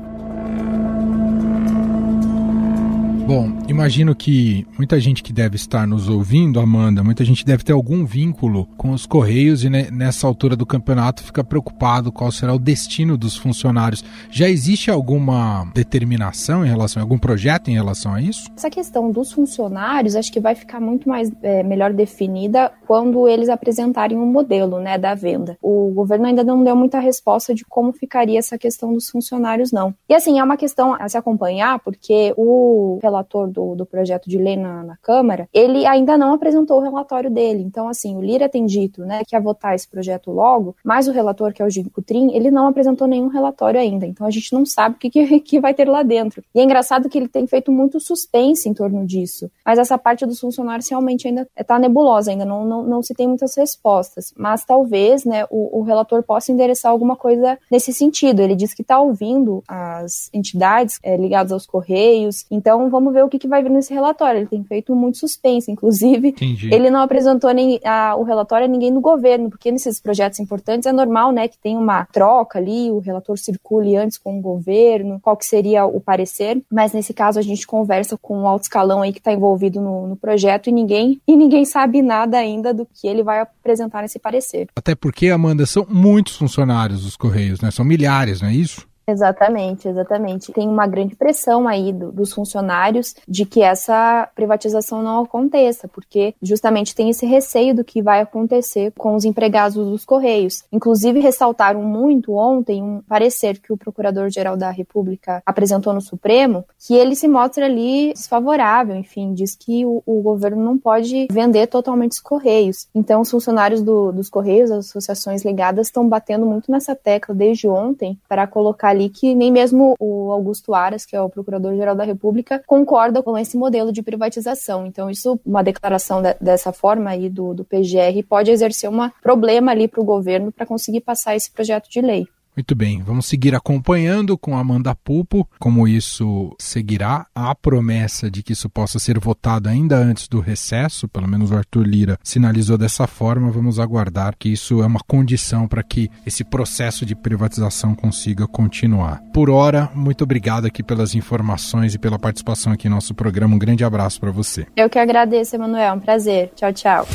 Bom, 3.27 3.51
imagino 3.69 4.17
que 4.17 4.67
muita 4.77 4.99
gente 4.99 5.23
que 5.23 5.33
deve 5.33 5.55
estar 5.55 5.87
nos 5.87 6.09
ouvindo, 6.09 6.59
Amanda, 6.59 7.05
muita 7.05 7.25
gente 7.25 7.47
deve 7.47 7.63
ter 7.63 7.73
algum 7.73 8.05
vínculo 8.05 8.67
com 8.77 8.91
os 8.91 9.07
Correios 9.07 9.65
e 9.65 9.71
nessa 9.71 10.27
altura 10.27 10.57
do 10.57 10.67
campeonato 10.67 11.23
fica 11.23 11.45
preocupado 11.45 12.11
qual 12.11 12.33
será 12.33 12.53
o 12.53 12.59
destino 12.59 13.17
dos 13.17 13.37
funcionários. 13.37 14.05
Já 14.29 14.49
existe 14.49 14.91
alguma 14.91 15.65
determinação 15.73 16.65
em 16.67 16.69
relação, 16.69 17.01
algum 17.01 17.17
projeto 17.17 17.69
em 17.69 17.75
relação 17.75 18.13
a 18.13 18.21
isso? 18.21 18.51
Essa 18.57 18.69
questão 18.69 19.11
dos 19.13 19.33
funcionários 19.33 20.17
acho 20.17 20.33
que 20.33 20.41
vai 20.41 20.57
ficar 20.57 20.81
muito 20.81 21.09
mais 21.09 21.31
é, 21.43 21.63
melhor 21.63 21.93
definida 21.93 22.73
quando 22.89 23.29
eles 23.29 23.49
apresentarem 23.49 24.19
um 24.19 24.27
modelo 24.27 24.81
né, 24.81 24.99
da 24.99 25.15
venda. 25.15 25.57
O 25.63 25.93
governo 25.95 26.27
ainda 26.27 26.43
não 26.43 26.65
deu 26.65 26.75
muita 26.75 26.99
resposta 26.99 27.55
de 27.55 27.65
como 27.65 27.93
ficaria 27.93 28.39
essa 28.39 28.59
questão 28.59 28.93
dos 28.93 29.09
funcionários, 29.09 29.71
não. 29.71 29.95
E 30.09 30.15
assim, 30.15 30.41
é 30.41 30.45
uma 30.45 30.57
questão 30.57 30.95
a 30.99 31.09
se 31.09 31.17
acompanhar, 31.17 31.79
porque 31.79 32.35
o 32.37 32.99
relator 33.13 33.49
do, 33.49 33.75
do 33.75 33.85
projeto 33.85 34.29
de 34.29 34.39
lei 34.39 34.57
na, 34.57 34.83
na, 34.83 34.97
Câmara, 35.03 35.49
ele 35.53 35.85
ainda 35.85 36.17
não 36.17 36.33
apresentou 36.33 36.79
o 36.79 36.83
relatório 36.83 37.31
dele. 37.31 37.63
Então, 37.63 37.89
assim, 37.89 38.17
o 38.17 38.21
Lira 38.21 38.49
tem 38.49 38.65
dito 38.65 39.03
né, 39.05 39.23
que 39.27 39.35
ia 39.37 39.41
votar 39.41 39.75
esse 39.75 39.87
projeto 39.87 40.31
logo, 40.31 40.75
mas 40.85 41.09
o 41.09 41.13
relator, 41.13 41.53
que 41.53 41.61
é 41.61 41.65
o 41.65 41.71
Gil 41.71 41.91
Cutrim, 41.93 42.33
ele 42.33 42.51
não 42.51 42.67
apresentou 42.67 43.07
nenhum 43.07 43.29
relatório 43.29 43.81
ainda. 43.81 44.07
Então, 44.07 44.27
a 44.27 44.31
gente 44.31 44.53
não 44.53 44.65
sabe 44.65 44.97
o 44.97 44.99
que, 44.99 45.11
que, 45.11 45.41
que 45.41 45.61
vai 45.61 45.75
ter 45.75 45.89
lá 45.89 46.03
dentro. 46.03 46.43
E 46.55 46.61
é 46.61 46.63
engraçado 46.63 47.09
que 47.09 47.19
ele 47.19 47.29
tem 47.29 47.47
feito 47.47 47.71
muito 47.73 47.99
suspense 48.01 48.69
em 48.69 48.75
torno 48.75 49.05
disso. 49.07 49.51
Mas 49.65 49.79
essa 49.79 49.99
parte 49.99 50.25
dos 50.25 50.41
funcionários 50.41 50.89
realmente 50.89 51.27
ainda 51.27 51.49
está 51.59 51.79
nebulosa, 51.79 52.31
ainda 52.31 52.45
não, 52.45 52.65
não, 52.65 52.83
não 52.83 53.03
se 53.03 53.15
tem 53.15 53.27
muitas 53.29 53.57
respostas. 53.57 54.33
Mas 54.37 54.65
talvez 54.65 55.25
né, 55.25 55.45
o, 55.51 55.81
o 55.81 55.83
relator 55.83 56.23
possa 56.23 56.53
endereçar 56.53 56.93
alguma 56.93 57.17
coisa 57.17 57.59
nesse 57.71 57.93
sentido. 57.93 58.41
Ele 58.41 58.55
diz 58.55 58.73
que 58.73 58.83
está 58.83 59.01
ouvindo 59.01 59.63
as 59.67 60.31
entidades 60.33 60.99
é, 61.03 61.17
ligadas 61.17 61.53
aos 61.53 61.67
Correios. 61.67 62.47
Então, 62.51 62.89
vamos 62.91 63.02
vamos 63.03 63.13
ver 63.13 63.25
o 63.25 63.29
que, 63.29 63.39
que 63.39 63.49
vai 63.49 63.63
vir 63.63 63.71
nesse 63.71 63.93
relatório. 63.93 64.39
Ele 64.39 64.47
tem 64.47 64.63
feito 64.63 64.95
muito 64.95 65.19
suspense, 65.19 65.71
inclusive. 65.71 66.29
Entendi. 66.29 66.73
Ele 66.73 66.89
não 66.89 67.01
apresentou 67.01 67.53
nem 67.53 67.81
a, 67.85 68.15
o 68.17 68.23
relatório 68.23 68.67
a 68.67 68.69
ninguém 68.69 68.95
do 68.95 69.01
governo, 69.01 69.51
porque 69.51 69.73
nesses 69.73 70.01
projetos 70.01 70.39
importantes 70.39 70.87
é 70.87 70.93
normal, 70.93 71.33
né, 71.33 71.49
que 71.49 71.59
tem 71.59 71.77
uma 71.77 72.05
troca 72.07 72.59
ali, 72.59 72.91
o 72.91 73.01
relator 73.01 73.37
circule 73.37 73.97
antes 73.97 74.17
com 74.17 74.39
o 74.39 74.41
governo, 74.41 75.19
qual 75.21 75.37
que 75.37 75.45
seria 75.45 75.85
o 75.85 76.01
parecer. 76.01 76.63
Mas 76.71 76.93
nesse 76.93 77.13
caso 77.13 77.39
a 77.39 77.43
gente 77.43 77.67
conversa 77.67 78.17
com 78.17 78.43
o 78.43 78.47
alto 78.47 78.63
escalão 78.63 79.03
aí 79.03 79.13
que 79.13 79.19
está 79.19 79.33
envolvido 79.33 79.81
no, 79.81 80.07
no 80.07 80.17
projeto 80.17 80.69
e 80.69 80.73
ninguém 80.73 81.21
e 81.27 81.37
ninguém 81.37 81.65
sabe 81.65 82.01
nada 82.01 82.39
ainda 82.39 82.73
do 82.73 82.87
que 82.87 83.09
ele 83.09 83.23
vai 83.23 83.41
apresentar 83.41 84.03
nesse 84.03 84.19
parecer. 84.19 84.69
Até 84.77 84.95
porque, 84.95 85.29
Amanda, 85.29 85.67
são 85.67 85.87
muitos 85.89 86.37
funcionários 86.37 87.03
dos 87.03 87.17
Correios, 87.17 87.61
né? 87.61 87.71
São 87.71 87.85
milhares, 87.85 88.41
não 88.41 88.49
é 88.49 88.55
isso? 88.55 88.92
Exatamente, 89.07 89.89
exatamente. 89.89 90.53
Tem 90.53 90.69
uma 90.69 90.87
grande 90.87 91.17
pressão 91.17 91.67
aí 91.67 91.93
do, 91.93 92.13
dos 92.13 92.33
funcionários 92.33 93.15
de 93.27 93.45
que 93.45 93.63
essa 93.63 94.29
privatização 94.35 95.03
não 95.03 95.25
aconteça, 95.25 95.89
porque 95.89 96.35
justamente 96.41 96.95
tem 96.95 97.11
esse 97.11 97.27
receio 97.27 97.75
do 97.75 97.85
que 97.85 98.03
vai 98.03 98.21
acontecer 98.21 98.93
com 98.97 99.15
os 99.15 99.25
empregados 99.25 99.75
dos 99.75 100.05
Correios. 100.05 100.65
Inclusive, 100.73 101.21
ressaltaram 101.21 101.83
muito 101.83 102.33
ontem 102.35 102.83
um 102.83 103.03
parecer 103.09 103.59
que 103.59 103.73
o 103.73 103.77
Procurador-Geral 103.77 104.57
da 104.57 104.71
República 104.71 105.43
apresentou 105.45 105.93
no 105.93 106.01
Supremo, 106.01 106.65
que 106.79 106.95
ele 106.95 107.17
se 107.17 107.27
mostra 107.27 107.67
ali 107.67 108.13
desfavorável, 108.13 108.95
enfim, 108.97 109.35
diz 109.35 109.57
que 109.57 109.85
o, 109.85 110.03
o 110.07 110.23
governo 110.23 110.63
não 110.63 110.79
pode 110.79 111.27
vender 111.31 111.67
totalmente 111.67 112.13
os 112.13 112.21
Correios. 112.21 112.87
Então, 112.95 113.21
os 113.21 113.31
funcionários 113.31 113.83
do, 113.83 114.13
dos 114.13 114.29
Correios, 114.29 114.71
as 114.71 114.87
associações 114.87 115.45
ligadas, 115.45 115.89
estão 115.89 116.09
batendo 116.09 116.47
muito 116.47 116.71
nessa 116.71 116.95
tecla 116.95 117.35
desde 117.35 117.69
ontem 117.69 118.19
para 118.29 118.47
colocar 118.47 118.92
ali 118.93 119.09
que 119.09 119.35
nem 119.35 119.51
mesmo 119.51 119.95
o 119.99 120.31
Augusto 120.31 120.75
Aras, 120.75 121.05
que 121.05 121.17
é 121.17 121.21
o 121.21 121.29
Procurador-Geral 121.29 121.95
da 121.95 122.05
República, 122.05 122.63
concorda 122.67 123.23
com 123.23 123.37
esse 123.37 123.57
modelo 123.57 123.93
de 123.93 124.03
privatização. 124.03 124.87
Então, 124.87 125.11
isso, 125.11 125.41
uma 125.45 125.63
declaração 125.63 126.23
de, 126.23 126.35
dessa 126.41 126.73
forma 126.73 127.11
aí 127.11 127.29
do, 127.29 127.55
do 127.55 127.65
PGR 127.65 128.23
pode 128.29 128.51
exercer 128.51 128.89
um 128.89 129.11
problema 129.23 129.73
ali 129.73 129.89
para 129.89 130.01
o 130.01 130.05
governo 130.05 130.53
para 130.53 130.67
conseguir 130.67 131.01
passar 131.01 131.35
esse 131.35 131.51
projeto 131.51 131.89
de 131.89 132.01
lei. 132.01 132.27
Muito 132.55 132.75
bem, 132.75 133.03
vamos 133.03 133.25
seguir 133.25 133.55
acompanhando 133.55 134.37
com 134.37 134.59
Amanda 134.59 134.95
Pupo 134.95 135.49
como 135.59 135.89
isso 135.89 136.55
seguirá. 136.59 137.27
Há 137.35 137.55
promessa 137.55 138.31
de 138.31 138.43
que 138.43 138.53
isso 138.53 138.69
possa 138.69 138.99
ser 138.99 139.19
votado 139.19 139.71
ainda 139.71 139.97
antes 139.97 140.29
do 140.29 140.39
recesso, 140.39 141.09
pelo 141.09 141.27
menos 141.27 141.51
o 141.51 141.57
Arthur 141.57 141.87
Lira 141.87 142.19
sinalizou 142.23 142.77
dessa 142.77 143.07
forma. 143.07 143.51
Vamos 143.51 143.79
aguardar 143.79 144.35
que 144.39 144.51
isso 144.51 144.83
é 144.83 144.87
uma 144.87 145.01
condição 145.01 145.67
para 145.67 145.83
que 145.83 146.11
esse 146.27 146.45
processo 146.45 147.07
de 147.07 147.15
privatização 147.15 147.95
consiga 147.95 148.47
continuar. 148.47 149.23
Por 149.33 149.49
hora, 149.49 149.91
muito 149.95 150.25
obrigado 150.25 150.67
aqui 150.67 150.83
pelas 150.83 151.15
informações 151.15 151.95
e 151.95 151.99
pela 151.99 152.19
participação 152.19 152.73
aqui 152.73 152.87
no 152.87 152.97
nosso 152.97 153.15
programa. 153.15 153.55
Um 153.55 153.59
grande 153.59 153.83
abraço 153.83 154.21
para 154.21 154.31
você. 154.31 154.67
Eu 154.77 154.91
que 154.91 154.99
agradeço, 154.99 155.57
Emanuel. 155.57 155.95
Um 155.95 156.01
prazer. 156.01 156.53
Tchau, 156.55 156.73
tchau. 156.73 157.07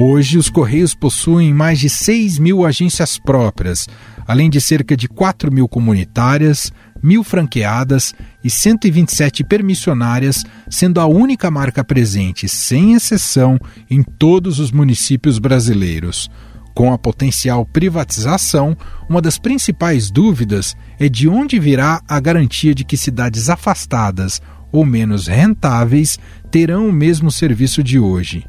Hoje, 0.00 0.38
os 0.38 0.48
Correios 0.48 0.94
possuem 0.94 1.52
mais 1.52 1.80
de 1.80 1.90
6 1.90 2.38
mil 2.38 2.64
agências 2.64 3.18
próprias, 3.18 3.88
além 4.28 4.48
de 4.48 4.60
cerca 4.60 4.96
de 4.96 5.08
4 5.08 5.50
mil 5.50 5.66
comunitárias, 5.66 6.72
mil 7.02 7.24
franqueadas 7.24 8.14
e 8.44 8.48
127 8.48 9.42
permissionárias, 9.42 10.44
sendo 10.70 11.00
a 11.00 11.06
única 11.06 11.50
marca 11.50 11.82
presente, 11.82 12.48
sem 12.48 12.94
exceção, 12.94 13.58
em 13.90 14.04
todos 14.04 14.60
os 14.60 14.70
municípios 14.70 15.40
brasileiros. 15.40 16.30
Com 16.76 16.92
a 16.92 16.96
potencial 16.96 17.66
privatização, 17.66 18.76
uma 19.08 19.20
das 19.20 19.36
principais 19.36 20.12
dúvidas 20.12 20.76
é 20.96 21.08
de 21.08 21.28
onde 21.28 21.58
virá 21.58 22.00
a 22.06 22.20
garantia 22.20 22.72
de 22.72 22.84
que 22.84 22.96
cidades 22.96 23.50
afastadas 23.50 24.40
ou 24.70 24.86
menos 24.86 25.26
rentáveis 25.26 26.20
terão 26.52 26.88
o 26.88 26.92
mesmo 26.92 27.32
serviço 27.32 27.82
de 27.82 27.98
hoje. 27.98 28.46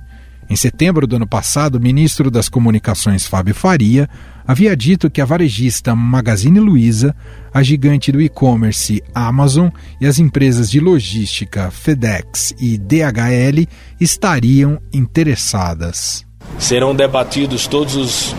Em 0.49 0.55
setembro 0.55 1.05
do 1.05 1.15
ano 1.17 1.27
passado, 1.27 1.75
o 1.75 1.79
ministro 1.79 2.31
das 2.31 2.49
Comunicações, 2.49 3.27
Fábio 3.27 3.53
Faria, 3.53 4.09
havia 4.47 4.75
dito 4.75 5.07
que 5.07 5.21
a 5.21 5.25
varejista 5.25 5.95
Magazine 5.95 6.59
Luiza, 6.59 7.15
a 7.53 7.61
gigante 7.61 8.11
do 8.11 8.19
e-commerce 8.19 9.03
Amazon 9.13 9.69
e 10.01 10.07
as 10.07 10.17
empresas 10.17 10.71
de 10.71 10.79
logística 10.79 11.69
FedEx 11.69 12.55
e 12.59 12.79
DHL 12.79 13.67
estariam 13.99 14.81
interessadas. 14.91 16.25
Serão 16.57 16.95
debatidos 16.95 17.67
todos 17.67 17.95
os, 17.95 18.35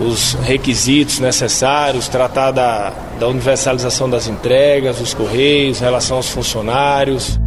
os 0.00 0.34
requisitos 0.34 1.18
necessários, 1.18 2.06
tratar 2.06 2.52
da, 2.52 2.90
da 3.18 3.26
universalização 3.26 4.08
das 4.08 4.28
entregas, 4.28 4.98
dos 4.98 5.12
correios, 5.12 5.80
relação 5.80 6.18
aos 6.18 6.28
funcionários. 6.28 7.40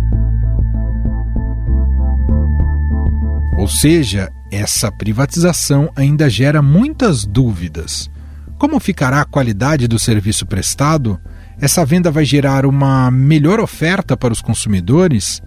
Ou 3.58 3.68
seja, 3.68 4.30
essa 4.52 4.92
privatização 4.92 5.92
ainda 5.96 6.30
gera 6.30 6.62
muitas 6.62 7.26
dúvidas. 7.26 8.10
Como 8.58 8.80
ficará 8.80 9.22
a 9.22 9.26
qualidade 9.26 9.88
do 9.88 9.98
serviço 9.98 10.46
prestado? 10.46 11.20
Essa 11.60 11.84
venda 11.84 12.12
vai 12.12 12.24
gerar 12.24 12.66
uma 12.68 13.10
melhor 13.10 13.60
oferta 13.60 14.16
para 14.16 14.32
os 14.32 14.42
consumidores? 14.42 15.42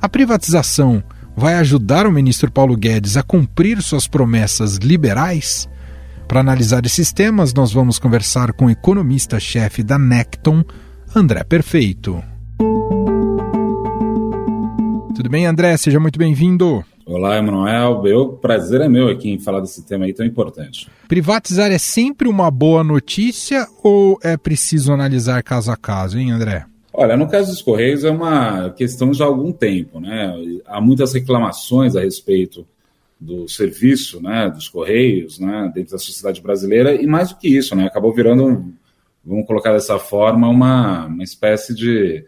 A 0.00 0.08
privatização 0.08 1.02
vai 1.36 1.54
ajudar 1.54 2.06
o 2.06 2.12
ministro 2.12 2.50
Paulo 2.50 2.76
Guedes 2.76 3.16
a 3.16 3.22
cumprir 3.22 3.82
suas 3.82 4.06
promessas 4.06 4.76
liberais? 4.76 5.68
Para 6.28 6.40
analisar 6.40 6.86
esses 6.86 7.12
temas, 7.12 7.52
nós 7.52 7.72
vamos 7.72 7.98
conversar 7.98 8.52
com 8.52 8.66
o 8.66 8.70
economista-chefe 8.70 9.82
da 9.82 9.98
Necton, 9.98 10.64
André 11.14 11.42
Perfeito. 11.44 12.22
Tudo 15.14 15.30
bem, 15.30 15.46
André? 15.46 15.76
Seja 15.76 15.98
muito 15.98 16.18
bem-vindo. 16.18 16.84
Olá, 17.08 17.38
Emanuel. 17.38 18.02
O 18.02 18.32
prazer 18.32 18.80
é 18.80 18.88
meu 18.88 19.08
aqui 19.08 19.30
em 19.30 19.38
falar 19.38 19.60
desse 19.60 19.86
tema 19.86 20.06
aí 20.06 20.12
tão 20.12 20.26
importante. 20.26 20.88
Privatizar 21.06 21.70
é 21.70 21.78
sempre 21.78 22.26
uma 22.26 22.50
boa 22.50 22.82
notícia 22.82 23.64
ou 23.80 24.18
é 24.24 24.36
preciso 24.36 24.92
analisar 24.92 25.40
caso 25.44 25.70
a 25.70 25.76
caso, 25.76 26.18
hein, 26.18 26.32
André? 26.32 26.66
Olha, 26.92 27.16
no 27.16 27.28
caso 27.28 27.52
dos 27.52 27.62
Correios 27.62 28.02
é 28.02 28.10
uma 28.10 28.70
questão 28.70 29.12
de 29.12 29.22
algum 29.22 29.52
tempo, 29.52 30.00
né? 30.00 30.34
Há 30.66 30.80
muitas 30.80 31.14
reclamações 31.14 31.94
a 31.94 32.00
respeito 32.00 32.66
do 33.20 33.48
serviço, 33.48 34.20
né, 34.20 34.50
dos 34.50 34.68
Correios, 34.68 35.38
né, 35.38 35.70
dentro 35.72 35.92
da 35.92 35.98
sociedade 35.98 36.42
brasileira 36.42 36.92
e 36.92 37.06
mais 37.06 37.30
do 37.30 37.36
que 37.36 37.48
isso, 37.48 37.74
né, 37.74 37.86
acabou 37.86 38.12
virando 38.12 38.74
vamos 39.24 39.46
colocar 39.46 39.72
dessa 39.72 39.98
forma, 39.98 40.48
uma, 40.48 41.06
uma 41.06 41.22
espécie 41.24 41.74
de, 41.74 42.24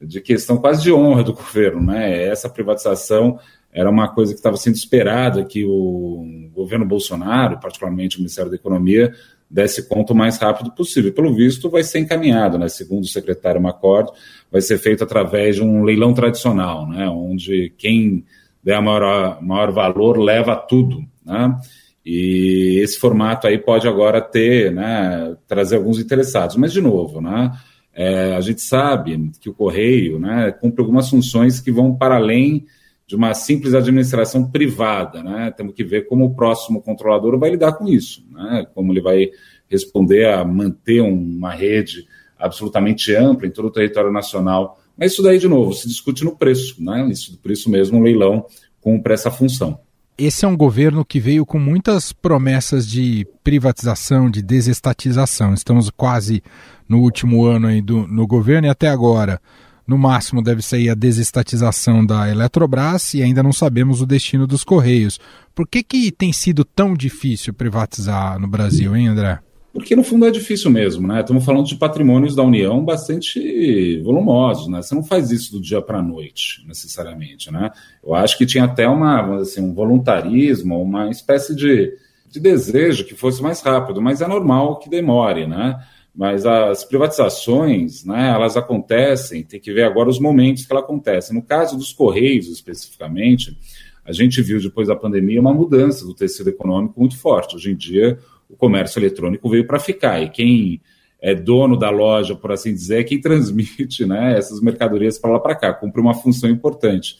de 0.00 0.20
questão 0.20 0.56
quase 0.58 0.82
de 0.82 0.92
honra 0.92 1.24
do 1.24 1.32
governo. 1.32 1.82
Né? 1.82 2.24
Essa 2.24 2.48
privatização 2.48 3.38
era 3.76 3.90
uma 3.90 4.08
coisa 4.08 4.32
que 4.32 4.38
estava 4.38 4.56
sendo 4.56 4.74
esperada 4.74 5.44
que 5.44 5.62
o 5.66 6.48
governo 6.54 6.86
Bolsonaro, 6.86 7.60
particularmente 7.60 8.16
o 8.16 8.20
Ministério 8.20 8.50
da 8.50 8.56
Economia, 8.56 9.12
desse 9.50 9.86
conta 9.86 10.14
o 10.14 10.16
mais 10.16 10.38
rápido 10.38 10.72
possível. 10.72 11.12
Pelo 11.12 11.34
visto, 11.34 11.68
vai 11.68 11.82
ser 11.82 11.98
encaminhado, 11.98 12.58
né? 12.58 12.70
segundo 12.70 13.04
o 13.04 13.08
secretário 13.08 13.60
Macord, 13.60 14.08
vai 14.50 14.62
ser 14.62 14.78
feito 14.78 15.04
através 15.04 15.56
de 15.56 15.62
um 15.62 15.84
leilão 15.84 16.14
tradicional, 16.14 16.88
né? 16.88 17.06
onde 17.10 17.70
quem 17.76 18.24
der 18.64 18.80
maior, 18.80 19.42
maior 19.42 19.70
valor 19.70 20.16
leva 20.16 20.56
tudo. 20.56 21.04
Né? 21.22 21.54
E 22.02 22.80
esse 22.82 22.98
formato 22.98 23.46
aí 23.46 23.58
pode 23.58 23.86
agora 23.86 24.22
ter, 24.22 24.72
né, 24.72 25.36
trazer 25.46 25.76
alguns 25.76 25.98
interessados. 25.98 26.56
Mas, 26.56 26.72
de 26.72 26.80
novo, 26.80 27.20
né, 27.20 27.52
é, 27.92 28.34
a 28.34 28.40
gente 28.40 28.62
sabe 28.62 29.32
que 29.38 29.50
o 29.50 29.54
Correio 29.54 30.18
né, 30.18 30.50
cumpre 30.50 30.80
algumas 30.80 31.10
funções 31.10 31.60
que 31.60 31.70
vão 31.70 31.94
para 31.94 32.16
além 32.16 32.64
de 33.06 33.14
uma 33.14 33.32
simples 33.34 33.74
administração 33.74 34.50
privada. 34.50 35.22
Né? 35.22 35.52
Temos 35.56 35.74
que 35.74 35.84
ver 35.84 36.06
como 36.06 36.24
o 36.24 36.34
próximo 36.34 36.82
controlador 36.82 37.38
vai 37.38 37.50
lidar 37.50 37.72
com 37.74 37.86
isso, 37.88 38.24
né? 38.32 38.66
como 38.74 38.92
ele 38.92 39.00
vai 39.00 39.30
responder 39.68 40.28
a 40.28 40.44
manter 40.44 41.00
uma 41.00 41.52
rede 41.52 42.06
absolutamente 42.38 43.14
ampla 43.14 43.46
em 43.46 43.50
todo 43.50 43.66
o 43.66 43.72
território 43.72 44.12
nacional. 44.12 44.78
Mas 44.96 45.12
isso 45.12 45.22
daí, 45.22 45.38
de 45.38 45.48
novo, 45.48 45.72
se 45.72 45.88
discute 45.88 46.24
no 46.24 46.36
preço, 46.36 46.82
né? 46.82 47.06
Isso, 47.10 47.38
por 47.38 47.50
isso 47.50 47.70
mesmo 47.70 47.98
o 47.98 48.02
leilão 48.02 48.46
cumpre 48.80 49.12
essa 49.12 49.30
função. 49.30 49.78
Esse 50.18 50.46
é 50.46 50.48
um 50.48 50.56
governo 50.56 51.04
que 51.04 51.20
veio 51.20 51.44
com 51.44 51.58
muitas 51.58 52.10
promessas 52.10 52.88
de 52.88 53.26
privatização, 53.44 54.30
de 54.30 54.40
desestatização. 54.40 55.52
Estamos 55.52 55.90
quase 55.90 56.42
no 56.88 57.00
último 57.00 57.44
ano 57.44 57.66
aí 57.66 57.82
do, 57.82 58.06
no 58.06 58.26
governo 58.26 58.66
e 58.66 58.70
até 58.70 58.88
agora 58.88 59.40
no 59.86 59.96
máximo 59.96 60.42
deve 60.42 60.62
sair 60.62 60.90
a 60.90 60.94
desestatização 60.94 62.04
da 62.04 62.28
Eletrobras 62.28 63.14
e 63.14 63.22
ainda 63.22 63.42
não 63.42 63.52
sabemos 63.52 64.00
o 64.00 64.06
destino 64.06 64.46
dos 64.46 64.64
Correios. 64.64 65.18
Por 65.54 65.66
que, 65.66 65.82
que 65.82 66.10
tem 66.10 66.32
sido 66.32 66.64
tão 66.64 66.94
difícil 66.94 67.54
privatizar 67.54 68.38
no 68.38 68.48
Brasil, 68.48 68.96
hein, 68.96 69.08
André? 69.08 69.38
Porque 69.72 69.94
no 69.94 70.02
fundo 70.02 70.26
é 70.26 70.30
difícil 70.30 70.70
mesmo, 70.70 71.06
né? 71.06 71.20
Estamos 71.20 71.44
falando 71.44 71.66
de 71.66 71.76
patrimônios 71.76 72.34
da 72.34 72.42
União 72.42 72.82
bastante 72.82 74.00
volumosos, 74.02 74.68
né? 74.68 74.80
Você 74.80 74.94
não 74.94 75.04
faz 75.04 75.30
isso 75.30 75.52
do 75.52 75.60
dia 75.60 75.82
para 75.82 75.98
a 75.98 76.02
noite, 76.02 76.64
necessariamente, 76.66 77.52
né? 77.52 77.70
Eu 78.02 78.14
acho 78.14 78.38
que 78.38 78.46
tinha 78.46 78.64
até 78.64 78.88
uma, 78.88 79.40
assim, 79.42 79.60
um 79.60 79.74
voluntarismo, 79.74 80.80
uma 80.80 81.10
espécie 81.10 81.54
de, 81.54 81.92
de 82.30 82.40
desejo 82.40 83.04
que 83.04 83.14
fosse 83.14 83.42
mais 83.42 83.60
rápido, 83.60 84.00
mas 84.00 84.22
é 84.22 84.26
normal 84.26 84.78
que 84.78 84.88
demore, 84.88 85.46
né? 85.46 85.78
Mas 86.16 86.46
as 86.46 86.82
privatizações, 86.82 88.02
né, 88.02 88.30
elas 88.30 88.56
acontecem, 88.56 89.44
tem 89.44 89.60
que 89.60 89.70
ver 89.70 89.82
agora 89.82 90.08
os 90.08 90.18
momentos 90.18 90.64
que 90.64 90.72
elas 90.72 90.84
acontecem. 90.84 91.36
No 91.36 91.42
caso 91.42 91.76
dos 91.76 91.92
Correios, 91.92 92.48
especificamente, 92.48 93.54
a 94.02 94.12
gente 94.12 94.40
viu 94.40 94.58
depois 94.58 94.88
da 94.88 94.96
pandemia 94.96 95.40
uma 95.40 95.52
mudança 95.52 96.06
do 96.06 96.14
tecido 96.14 96.48
econômico 96.48 96.98
muito 96.98 97.18
forte. 97.18 97.56
Hoje 97.56 97.70
em 97.70 97.76
dia, 97.76 98.18
o 98.48 98.56
comércio 98.56 98.98
eletrônico 98.98 99.50
veio 99.50 99.66
para 99.66 99.78
ficar, 99.78 100.22
e 100.22 100.30
quem 100.30 100.80
é 101.20 101.34
dono 101.34 101.76
da 101.76 101.90
loja, 101.90 102.34
por 102.34 102.50
assim 102.50 102.72
dizer, 102.72 103.00
é 103.00 103.04
quem 103.04 103.20
transmite 103.20 104.06
né, 104.06 104.38
essas 104.38 104.62
mercadorias 104.62 105.18
para 105.18 105.32
lá 105.32 105.38
para 105.38 105.54
cá, 105.54 105.74
cumpre 105.74 106.00
uma 106.00 106.14
função 106.14 106.48
importante. 106.48 107.18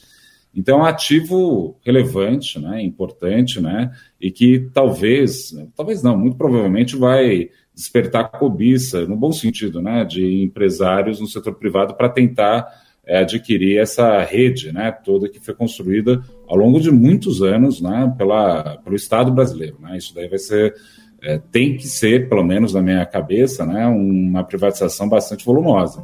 Então, 0.55 0.79
é 0.79 0.83
um 0.83 0.87
ativo 0.87 1.77
relevante, 1.85 2.59
né, 2.59 2.83
importante, 2.83 3.61
né, 3.61 3.91
e 4.19 4.31
que 4.31 4.71
talvez, 4.73 5.55
talvez 5.77 6.03
não, 6.03 6.17
muito 6.17 6.39
provavelmente 6.39 6.97
vai 6.97 7.51
despertar 7.77 8.31
cobiça, 8.31 9.05
no 9.05 9.15
bom 9.15 9.31
sentido, 9.31 9.83
né, 9.83 10.03
de 10.03 10.43
empresários 10.43 11.21
no 11.21 11.27
setor 11.27 11.55
privado 11.55 11.95
para 11.95 12.09
tentar 12.09 12.67
é, 13.07 13.19
adquirir 13.19 13.79
essa 13.79 14.23
rede, 14.23 14.73
né, 14.73 14.91
toda 14.91 15.29
que 15.29 15.39
foi 15.39 15.55
construída 15.55 16.23
ao 16.49 16.57
longo 16.57 16.81
de 16.81 16.91
muitos 16.91 17.43
anos, 17.43 17.83
né, 17.83 18.13
pela, 18.17 18.79
pelo 18.79 18.97
Estado 18.97 19.31
brasileiro, 19.31 19.77
né, 19.79 19.99
isso 19.99 20.15
daí 20.15 20.27
vai 20.27 20.39
ser, 20.39 20.75
é, 21.23 21.39
tem 21.53 21.77
que 21.77 21.87
ser, 21.87 22.31
pelo 22.31 22.43
menos 22.43 22.73
na 22.73 22.81
minha 22.81 23.05
cabeça, 23.05 23.67
né, 23.67 23.87
uma 23.87 24.43
privatização 24.43 25.07
bastante 25.07 25.45
volumosa. 25.45 26.03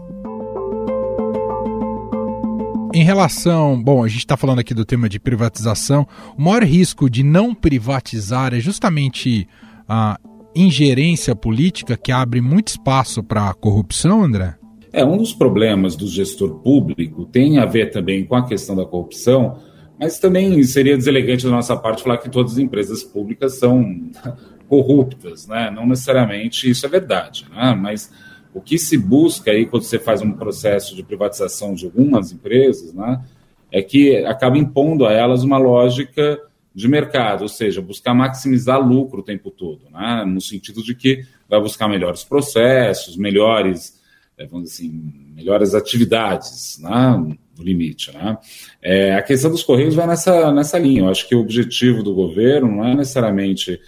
Em 2.95 3.03
relação, 3.03 3.83
bom, 3.83 4.05
a 4.05 4.09
gente 4.09 4.19
está 4.19 4.37
falando 4.37 4.59
aqui 4.59 4.75
do 4.75 4.85
tema 4.85 5.09
de 5.09 5.19
privatização, 5.19 6.07
o 6.37 6.43
maior 6.43 6.63
risco 6.63 7.09
de 7.09 7.23
não 7.23 7.55
privatizar 7.55 8.53
é 8.53 8.61
justamente 8.61 9.49
a 9.89 10.21
ingerência 10.55 11.35
política 11.35 11.97
que 11.97 12.13
abre 12.13 12.41
muito 12.41 12.69
espaço 12.69 13.23
para 13.23 13.49
a 13.49 13.55
corrupção, 13.55 14.23
André? 14.23 14.57
É, 14.93 15.05
um 15.05 15.17
dos 15.17 15.33
problemas 15.33 15.97
do 15.97 16.07
gestor 16.07 16.61
público 16.61 17.25
tem 17.25 17.59
a 17.59 17.65
ver 17.65 17.91
também 17.91 18.25
com 18.25 18.35
a 18.35 18.47
questão 18.47 18.77
da 18.77 18.85
corrupção, 18.85 19.59
mas 19.99 20.19
também 20.19 20.63
seria 20.65 20.97
deselegante 20.97 21.45
da 21.45 21.51
nossa 21.51 21.77
parte 21.77 22.03
falar 22.03 22.19
que 22.19 22.29
todas 22.29 22.53
as 22.53 22.59
empresas 22.59 23.03
públicas 23.03 23.59
são 23.59 24.11
corruptas, 24.69 25.47
né? 25.47 25.71
Não 25.71 25.87
necessariamente 25.87 26.69
isso 26.69 26.85
é 26.85 26.89
verdade, 26.89 27.47
né? 27.51 27.75
Mas 27.75 28.11
o 28.55 28.61
que 28.61 28.79
se 28.79 28.99
busca 28.99 29.51
aí 29.51 29.65
quando 29.65 29.83
você 29.83 29.99
faz 29.99 30.21
um 30.21 30.33
processo 30.33 30.95
de 30.95 31.03
privatização 31.03 31.75
de 31.75 31.87
algumas 31.87 32.33
empresas, 32.33 32.93
né, 32.93 33.21
é 33.71 33.83
que 33.83 34.17
acaba 34.27 34.59
impondo 34.59 35.07
a 35.07 35.13
elas 35.13 35.43
uma 35.43 35.57
lógica 35.57 36.39
de 36.75 36.89
mercado, 36.89 37.43
ou 37.43 37.49
seja, 37.49 37.83
buscar 37.83 38.15
maximizar 38.15 38.81
lucro 38.81 39.21
o 39.21 39.25
tempo 39.25 39.51
todo, 39.51 39.91
né? 39.91 40.25
no 40.27 40.41
sentido 40.41 40.83
de 40.83 40.95
que 40.95 41.25
vai 41.49 41.61
buscar 41.61 41.89
melhores 41.89 42.25
processos, 42.25 43.17
melhores, 43.17 44.01
é, 44.39 44.47
vamos 44.47 44.71
dizer 44.71 44.87
assim, 44.87 45.13
melhores 45.35 45.75
atividades, 45.75 46.79
né? 46.81 47.37
no 47.57 47.65
limite. 47.65 48.11
Né? 48.13 48.39
É, 48.81 49.15
a 49.15 49.23
questão 49.23 49.51
dos 49.51 49.63
Correios 49.63 49.95
vai 49.95 50.07
nessa, 50.07 50.51
nessa 50.51 50.79
linha. 50.79 51.03
Eu 51.03 51.09
acho 51.09 51.29
que 51.29 51.35
o 51.35 51.41
objetivo 51.41 52.03
do 52.03 52.15
governo 52.15 52.71
não 52.71 52.87
é 52.87 52.95
necessariamente 52.95 53.79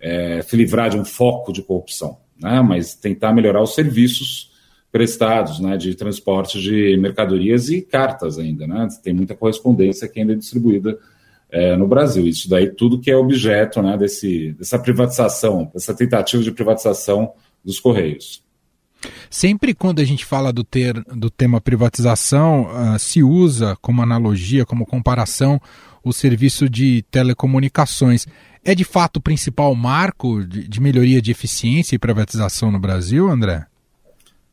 é, 0.00 0.42
se 0.42 0.56
livrar 0.56 0.90
de 0.90 0.98
um 0.98 1.04
foco 1.04 1.52
de 1.52 1.62
corrupção, 1.62 2.18
né? 2.40 2.60
mas 2.60 2.94
tentar 2.94 3.32
melhorar 3.32 3.62
os 3.62 3.74
serviços 3.74 4.50
prestados 4.90 5.58
né, 5.58 5.76
de 5.76 5.94
transporte 5.94 6.60
de 6.60 6.96
mercadorias 6.98 7.70
e 7.70 7.80
cartas 7.80 8.38
ainda. 8.38 8.66
Né? 8.66 8.88
Tem 9.02 9.14
muita 9.14 9.34
correspondência 9.34 10.08
que 10.08 10.20
ainda 10.20 10.32
é 10.32 10.36
distribuída 10.36 10.98
é, 11.52 11.76
no 11.76 11.86
Brasil. 11.86 12.26
Isso 12.26 12.48
daí 12.48 12.70
tudo 12.70 12.98
que 12.98 13.10
é 13.10 13.16
objeto 13.16 13.82
né, 13.82 13.96
desse, 13.96 14.54
dessa 14.54 14.78
privatização, 14.78 15.70
dessa 15.72 15.94
tentativa 15.94 16.42
de 16.42 16.50
privatização 16.50 17.32
dos 17.62 17.78
Correios. 17.78 18.42
Sempre 19.28 19.74
quando 19.74 20.00
a 20.00 20.04
gente 20.04 20.24
fala 20.24 20.52
do, 20.52 20.64
ter, 20.64 20.94
do 21.04 21.28
tema 21.28 21.60
privatização, 21.60 22.68
uh, 22.70 22.98
se 22.98 23.22
usa 23.22 23.76
como 23.80 24.00
analogia, 24.00 24.64
como 24.64 24.86
comparação, 24.86 25.60
o 26.02 26.12
serviço 26.12 26.68
de 26.68 27.04
telecomunicações. 27.10 28.26
É 28.64 28.74
de 28.74 28.84
fato 28.84 29.16
o 29.16 29.20
principal 29.20 29.74
marco 29.74 30.44
de, 30.44 30.68
de 30.68 30.80
melhoria 30.80 31.20
de 31.20 31.32
eficiência 31.32 31.96
e 31.96 31.98
privatização 31.98 32.70
no 32.70 32.78
Brasil, 32.78 33.28
André? 33.28 33.66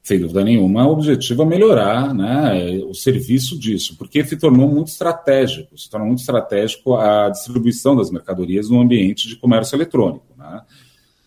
Sem 0.10 0.20
dúvida 0.20 0.44
nenhuma, 0.44 0.88
o 0.88 0.92
objetivo 0.92 1.44
é 1.44 1.46
melhorar 1.46 2.16
né, 2.16 2.82
o 2.84 2.96
serviço 2.96 3.60
disso, 3.60 3.96
porque 3.96 4.26
se 4.26 4.36
tornou 4.38 4.68
muito 4.68 4.88
estratégico, 4.88 5.78
se 5.78 5.88
tornou 5.88 6.08
muito 6.08 6.22
estratégico 6.22 6.96
a 6.96 7.30
distribuição 7.30 7.96
das 7.96 8.10
mercadorias 8.10 8.72
no 8.72 8.82
ambiente 8.82 9.28
de 9.28 9.36
comércio 9.36 9.76
eletrônico. 9.76 10.26
Né? 10.36 10.62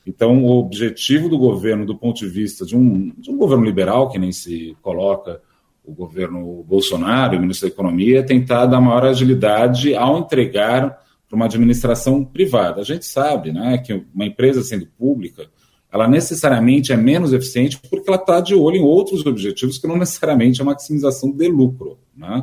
Então, 0.05 0.43
o 0.43 0.59
objetivo 0.59 1.29
do 1.29 1.39
governo, 1.39 1.87
do 1.87 1.97
ponto 1.97 2.19
de 2.19 2.29
vista 2.29 2.67
de 2.67 2.77
um, 2.77 3.13
de 3.17 3.31
um 3.31 3.37
governo 3.37 3.65
liberal, 3.65 4.11
que 4.11 4.19
nem 4.19 4.33
se 4.33 4.77
coloca 4.83 5.41
o 5.85 5.93
governo 5.93 6.65
Bolsonaro, 6.65 7.37
o 7.37 7.41
ministro 7.41 7.69
da 7.69 7.73
Economia, 7.73 8.19
é 8.19 8.23
tentar 8.25 8.67
dar 8.67 8.81
maior 8.81 9.05
agilidade 9.05 9.95
ao 9.95 10.19
entregar 10.19 10.99
para 11.29 11.37
uma 11.37 11.45
administração 11.45 12.25
privada. 12.25 12.81
A 12.81 12.85
gente 12.85 13.07
sabe 13.07 13.53
né, 13.53 13.79
que 13.79 13.93
uma 14.13 14.27
empresa 14.27 14.61
sendo 14.61 14.87
pública, 14.99 15.49
ela 15.93 16.09
necessariamente 16.09 16.91
é 16.91 16.97
menos 16.97 17.35
eficiente 17.35 17.79
porque 17.91 18.09
ela 18.09 18.19
está 18.19 18.41
de 18.41 18.55
olho 18.55 18.77
em 18.77 18.83
outros 18.83 19.27
objetivos 19.27 19.77
que 19.77 19.87
não 19.87 19.99
necessariamente 19.99 20.61
é 20.61 20.63
a 20.63 20.67
maximização 20.67 21.31
de 21.31 21.49
lucro. 21.49 21.99
Né? 22.17 22.43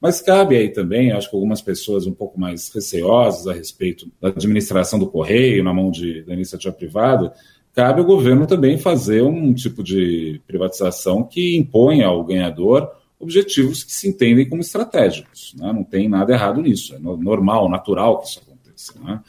Mas 0.00 0.22
cabe 0.22 0.56
aí 0.56 0.70
também, 0.70 1.12
acho 1.12 1.28
que 1.28 1.36
algumas 1.36 1.60
pessoas 1.60 2.06
um 2.06 2.14
pouco 2.14 2.40
mais 2.40 2.70
receosas 2.72 3.46
a 3.46 3.52
respeito 3.52 4.10
da 4.20 4.28
administração 4.28 4.98
do 4.98 5.06
correio 5.06 5.62
na 5.62 5.74
mão 5.74 5.90
de, 5.90 6.22
da 6.22 6.32
iniciativa 6.32 6.72
privada, 6.72 7.34
cabe 7.74 8.00
ao 8.00 8.06
governo 8.06 8.46
também 8.46 8.78
fazer 8.78 9.22
um 9.22 9.52
tipo 9.52 9.82
de 9.82 10.40
privatização 10.46 11.22
que 11.22 11.58
imponha 11.58 12.06
ao 12.06 12.24
ganhador 12.24 12.90
objetivos 13.20 13.84
que 13.84 13.92
se 13.92 14.08
entendem 14.08 14.48
como 14.48 14.62
estratégicos. 14.62 15.54
Né? 15.58 15.72
Não 15.72 15.84
tem 15.84 16.08
nada 16.08 16.32
errado 16.32 16.62
nisso, 16.62 16.94
é 16.94 16.98
normal, 16.98 17.68
natural 17.68 18.20
que 18.20 18.28
isso 18.28 18.40
aconteça. 18.40 18.94
Né? 19.04 19.20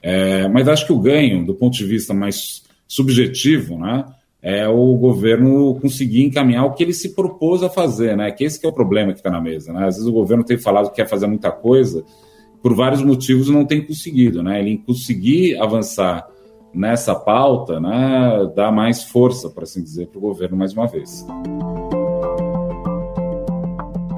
É, 0.00 0.48
mas 0.48 0.68
acho 0.68 0.86
que 0.86 0.92
o 0.92 1.00
ganho, 1.00 1.44
do 1.44 1.54
ponto 1.54 1.76
de 1.76 1.84
vista 1.84 2.14
mais 2.14 2.67
subjetivo, 2.88 3.78
né? 3.78 4.04
É 4.40 4.66
o 4.66 4.96
governo 4.96 5.74
conseguir 5.80 6.24
encaminhar 6.24 6.64
o 6.64 6.72
que 6.72 6.82
ele 6.82 6.94
se 6.94 7.14
propôs 7.14 7.62
a 7.62 7.68
fazer, 7.68 8.16
né? 8.16 8.30
Que 8.30 8.44
esse 8.44 8.58
que 8.58 8.66
é 8.66 8.68
o 8.68 8.72
problema 8.72 9.12
que 9.12 9.18
está 9.18 9.30
na 9.30 9.40
mesa, 9.40 9.72
né? 9.72 9.86
Às 9.86 9.96
vezes 9.96 10.08
o 10.08 10.12
governo 10.12 10.42
tem 10.42 10.56
falado 10.56 10.88
que 10.88 10.96
quer 10.96 11.08
fazer 11.08 11.26
muita 11.26 11.52
coisa, 11.52 12.02
por 12.62 12.74
vários 12.74 13.02
motivos 13.02 13.48
não 13.48 13.64
tem 13.64 13.84
conseguido, 13.84 14.42
né? 14.42 14.58
Ele 14.58 14.78
conseguir 14.78 15.60
avançar 15.60 16.26
nessa 16.72 17.14
pauta, 17.14 17.80
né, 17.80 18.50
dá 18.54 18.70
mais 18.70 19.02
força, 19.02 19.48
para 19.50 19.64
assim 19.64 19.82
dizer, 19.82 20.08
para 20.08 20.18
o 20.18 20.20
governo 20.20 20.56
mais 20.56 20.72
uma 20.72 20.86
vez. 20.86 21.26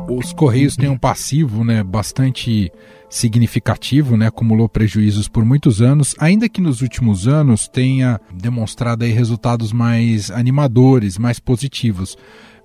Os 0.08 0.32
Correios 0.32 0.76
têm 0.76 0.88
um 0.88 0.98
passivo 0.98 1.64
né, 1.64 1.82
bastante 1.82 2.72
significativo, 3.10 4.16
né, 4.16 4.28
acumulou 4.28 4.68
prejuízos 4.68 5.28
por 5.28 5.44
muitos 5.44 5.82
anos, 5.82 6.14
ainda 6.18 6.48
que 6.48 6.60
nos 6.60 6.80
últimos 6.80 7.26
anos 7.26 7.66
tenha 7.66 8.20
demonstrado 8.32 9.04
aí 9.04 9.10
resultados 9.10 9.72
mais 9.72 10.30
animadores, 10.30 11.18
mais 11.18 11.40
positivos. 11.40 12.16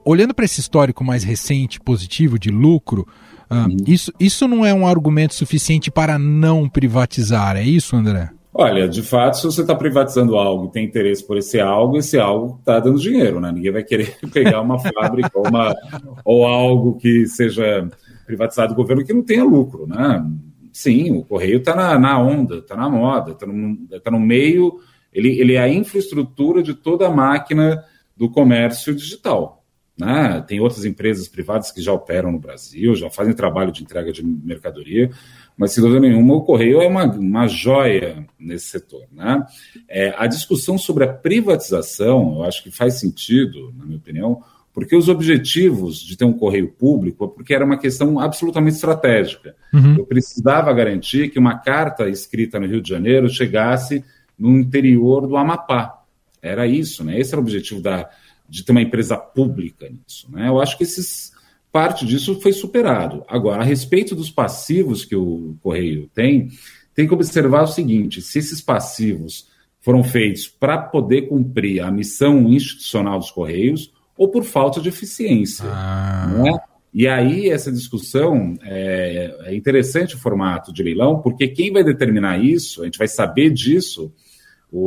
Olhando 0.06 0.36
para 0.36 0.46
esse 0.46 0.60
histórico 0.60 1.04
mais 1.04 1.24
recente, 1.24 1.82
positivo, 1.82 2.38
de 2.38 2.52
lucro, 2.52 3.08
uh, 3.50 3.76
isso, 3.88 4.14
isso 4.20 4.48
não 4.48 4.64
é 4.64 4.72
um 4.72 4.86
argumento 4.86 5.34
suficiente 5.34 5.90
para 5.90 6.20
não 6.20 6.70
privatizar, 6.70 7.58
é 7.58 7.64
isso, 7.64 7.96
André? 7.96 8.30
Olha, 8.58 8.88
de 8.88 9.02
fato, 9.02 9.38
se 9.38 9.44
você 9.44 9.62
está 9.62 9.76
privatizando 9.76 10.38
algo 10.38 10.68
e 10.68 10.72
tem 10.72 10.86
interesse 10.86 11.26
por 11.26 11.38
esse 11.38 11.60
algo, 11.60 11.98
esse 11.98 12.18
algo 12.18 12.58
está 12.60 12.80
dando 12.80 13.02
dinheiro, 13.02 13.42
né? 13.42 13.52
Ninguém 13.52 13.72
vai 13.72 13.84
querer 13.84 14.16
pegar 14.32 14.62
uma 14.62 14.80
fábrica 14.80 15.32
ou, 15.34 15.46
uma, 15.46 15.76
ou 16.24 16.46
algo 16.46 16.94
que 16.96 17.26
seja 17.26 17.90
privatizado 18.26 18.74
do 18.74 18.76
governo 18.76 19.06
que 19.06 19.14
não 19.14 19.24
tenha 19.24 19.44
lucro, 19.44 19.88
né? 19.88 20.26
Sim, 20.72 21.12
o 21.12 21.24
Correio 21.24 21.60
está 21.60 21.74
na, 21.76 21.98
na, 21.98 22.20
onda, 22.20 22.58
está 22.58 22.76
na 22.76 22.90
moda, 22.90 23.32
está 23.32 23.46
no, 23.46 23.78
tá 24.04 24.12
no 24.12 24.20
meio, 24.20 24.80
ele, 25.14 25.40
ele 25.40 25.54
é 25.54 25.60
a 25.60 25.70
infraestrutura 25.70 26.62
de 26.62 26.74
toda 26.74 27.08
a 27.08 27.12
máquina 27.12 27.82
do 28.16 28.30
comércio 28.30 28.94
digital. 28.94 29.64
Né? 29.98 30.44
Tem 30.46 30.60
outras 30.60 30.84
empresas 30.84 31.30
privadas 31.30 31.72
que 31.72 31.82
já 31.82 31.94
operam 31.94 32.30
no 32.32 32.40
Brasil, 32.40 32.94
já 32.96 33.10
fazem 33.10 33.34
trabalho 33.34 33.72
de 33.72 33.82
entrega 33.82 34.12
de 34.12 34.22
mercadoria, 34.22 35.10
mas 35.58 35.72
sem 35.72 35.82
dúvida 35.82 36.02
nenhuma 36.02 36.36
o 36.36 36.44
correio 36.44 36.82
é 36.82 36.88
uma, 36.88 37.06
uma 37.06 37.48
joia 37.48 38.28
nesse 38.38 38.66
setor. 38.66 39.04
Né? 39.14 39.46
É, 39.88 40.14
a 40.18 40.28
discussão 40.28 40.78
sobre 40.78 41.06
a 41.06 41.14
privatização, 41.14 42.36
eu 42.36 42.44
acho 42.44 42.62
que 42.62 42.70
faz 42.72 42.96
sentido, 43.00 43.74
na 43.78 43.86
minha 43.86 43.98
opinião, 43.98 44.44
porque 44.76 44.94
os 44.94 45.08
objetivos 45.08 46.02
de 46.02 46.18
ter 46.18 46.26
um 46.26 46.34
correio 46.34 46.68
público, 46.68 47.30
porque 47.30 47.54
era 47.54 47.64
uma 47.64 47.78
questão 47.78 48.20
absolutamente 48.20 48.76
estratégica. 48.76 49.56
Uhum. 49.74 49.96
Eu 50.00 50.06
precisava 50.06 50.74
garantir 50.74 51.30
que 51.30 51.40
uma 51.40 51.58
carta 51.58 52.10
escrita 52.10 52.60
no 52.60 52.68
Rio 52.68 52.82
de 52.82 52.90
Janeiro 52.90 53.30
chegasse 53.30 54.04
no 54.38 54.60
interior 54.60 55.26
do 55.28 55.38
Amapá. 55.38 56.04
Era 56.42 56.68
isso, 56.68 57.06
né? 57.06 57.18
Esse 57.18 57.32
era 57.32 57.40
o 57.40 57.44
objetivo 57.44 57.82
da, 57.82 58.10
de 58.50 58.66
ter 58.66 58.74
uma 58.74 58.82
empresa 58.82 59.16
pública 59.16 59.88
nisso. 59.90 60.28
Né? 60.30 60.50
Eu 60.50 60.60
acho 60.60 60.78
que 60.78 60.84
esses 60.84 61.32
parte 61.72 62.06
disso 62.06 62.42
foi 62.42 62.52
superado. 62.52 63.24
Agora, 63.30 63.62
a 63.62 63.66
respeito 63.66 64.14
dos 64.14 64.30
passivos 64.30 65.06
que 65.06 65.16
o 65.16 65.56
Correio 65.62 66.10
tem, 66.14 66.50
tem 66.94 67.08
que 67.08 67.14
observar 67.14 67.64
o 67.64 67.68
seguinte: 67.68 68.22
se 68.22 68.40
esses 68.40 68.60
passivos 68.60 69.48
foram 69.80 70.04
feitos 70.04 70.50
para 70.50 70.78
poder 70.78 71.30
cumprir 71.30 71.80
a 71.80 71.90
missão 71.90 72.50
institucional 72.50 73.20
dos 73.20 73.32
Correios 73.32 73.95
ou 74.18 74.30
por 74.30 74.44
falta 74.44 74.80
de 74.80 74.90
eficiência. 74.90 75.66
Ah. 75.68 76.28
Né? 76.28 76.58
E 76.94 77.08
aí, 77.08 77.50
essa 77.50 77.72
discussão 77.72 78.58
é, 78.64 79.36
é, 79.46 79.56
interessante 79.56 80.16
o 80.16 80.20
formato 80.20 80.72
de 80.72 80.82
leilão, 80.82 81.20
porque 81.20 81.48
quem 81.48 81.72
vai 81.72 81.84
determinar 81.84 82.38
isso, 82.38 82.82
a 82.82 82.86
gente 82.86 82.98
vai 82.98 83.08
saber 83.08 83.50
disso, 83.50 84.14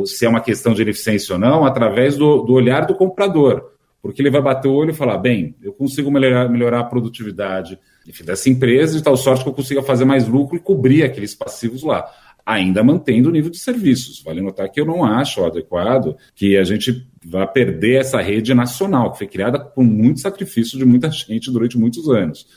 se 0.05 0.25
é 0.25 0.29
uma 0.29 0.41
questão 0.41 0.73
de 0.73 0.81
eficiência 0.81 1.33
ou 1.33 1.39
não, 1.39 1.65
através 1.65 2.17
do, 2.17 2.41
do 2.41 2.53
olhar 2.53 2.85
do 2.85 2.95
comprador 2.95 3.71
porque 4.01 4.21
ele 4.21 4.29
vai 4.29 4.41
bater 4.41 4.67
o 4.67 4.73
olho 4.73 4.91
e 4.91 4.95
falar: 4.95 5.17
bem, 5.17 5.55
eu 5.61 5.73
consigo 5.73 6.09
melhorar, 6.09 6.49
melhorar 6.49 6.79
a 6.79 6.85
produtividade 6.85 7.77
enfim, 8.07 8.23
dessa 8.23 8.49
empresa, 8.49 8.97
de 8.97 9.03
tal 9.03 9.15
sorte 9.17 9.43
que 9.43 9.49
eu 9.49 9.53
consiga 9.53 9.83
fazer 9.83 10.05
mais 10.05 10.27
lucro 10.27 10.55
e 10.55 10.59
cobrir 10.59 11.03
aqueles 11.03 11.35
passivos 11.35 11.83
lá, 11.83 12.09
ainda 12.49 12.83
mantendo 12.83 13.29
o 13.29 13.31
nível 13.31 13.51
de 13.51 13.59
serviços. 13.59 14.23
Vale 14.23 14.41
notar 14.41 14.67
que 14.69 14.81
eu 14.81 14.85
não 14.85 15.05
acho 15.05 15.45
adequado 15.45 16.17
que 16.33 16.57
a 16.57 16.63
gente 16.63 17.07
vá 17.23 17.45
perder 17.45 17.99
essa 17.99 18.19
rede 18.19 18.55
nacional, 18.55 19.11
que 19.11 19.19
foi 19.19 19.27
criada 19.27 19.59
com 19.59 19.83
muito 19.83 20.19
sacrifício 20.19 20.75
de 20.75 20.83
muita 20.83 21.11
gente 21.13 21.51
durante 21.51 21.77
muitos 21.77 22.09
anos. 22.09 22.47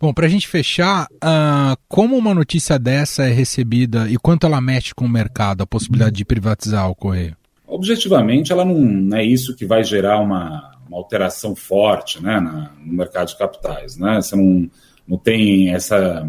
Bom, 0.00 0.12
para 0.12 0.26
a 0.26 0.28
gente 0.28 0.48
fechar, 0.48 1.06
uh, 1.14 1.76
como 1.88 2.16
uma 2.16 2.34
notícia 2.34 2.76
dessa 2.76 3.24
é 3.24 3.32
recebida 3.32 4.10
e 4.10 4.16
quanto 4.18 4.46
ela 4.46 4.60
mexe 4.60 4.92
com 4.92 5.06
o 5.06 5.08
mercado, 5.08 5.62
a 5.62 5.66
possibilidade 5.66 6.16
de 6.16 6.24
privatizar 6.24 6.90
o 6.90 6.94
correio? 6.94 7.36
Objetivamente, 7.68 8.52
ela 8.52 8.64
não 8.64 9.16
é 9.16 9.24
isso 9.24 9.54
que 9.54 9.64
vai 9.64 9.84
gerar 9.84 10.20
uma, 10.20 10.72
uma 10.88 10.98
alteração 10.98 11.54
forte 11.54 12.20
né, 12.20 12.40
na, 12.40 12.72
no 12.84 12.92
mercado 12.94 13.28
de 13.28 13.38
capitais. 13.38 13.96
Né? 13.96 14.20
Você 14.20 14.34
não, 14.34 14.68
não 15.06 15.16
tem 15.16 15.70
essa, 15.70 16.26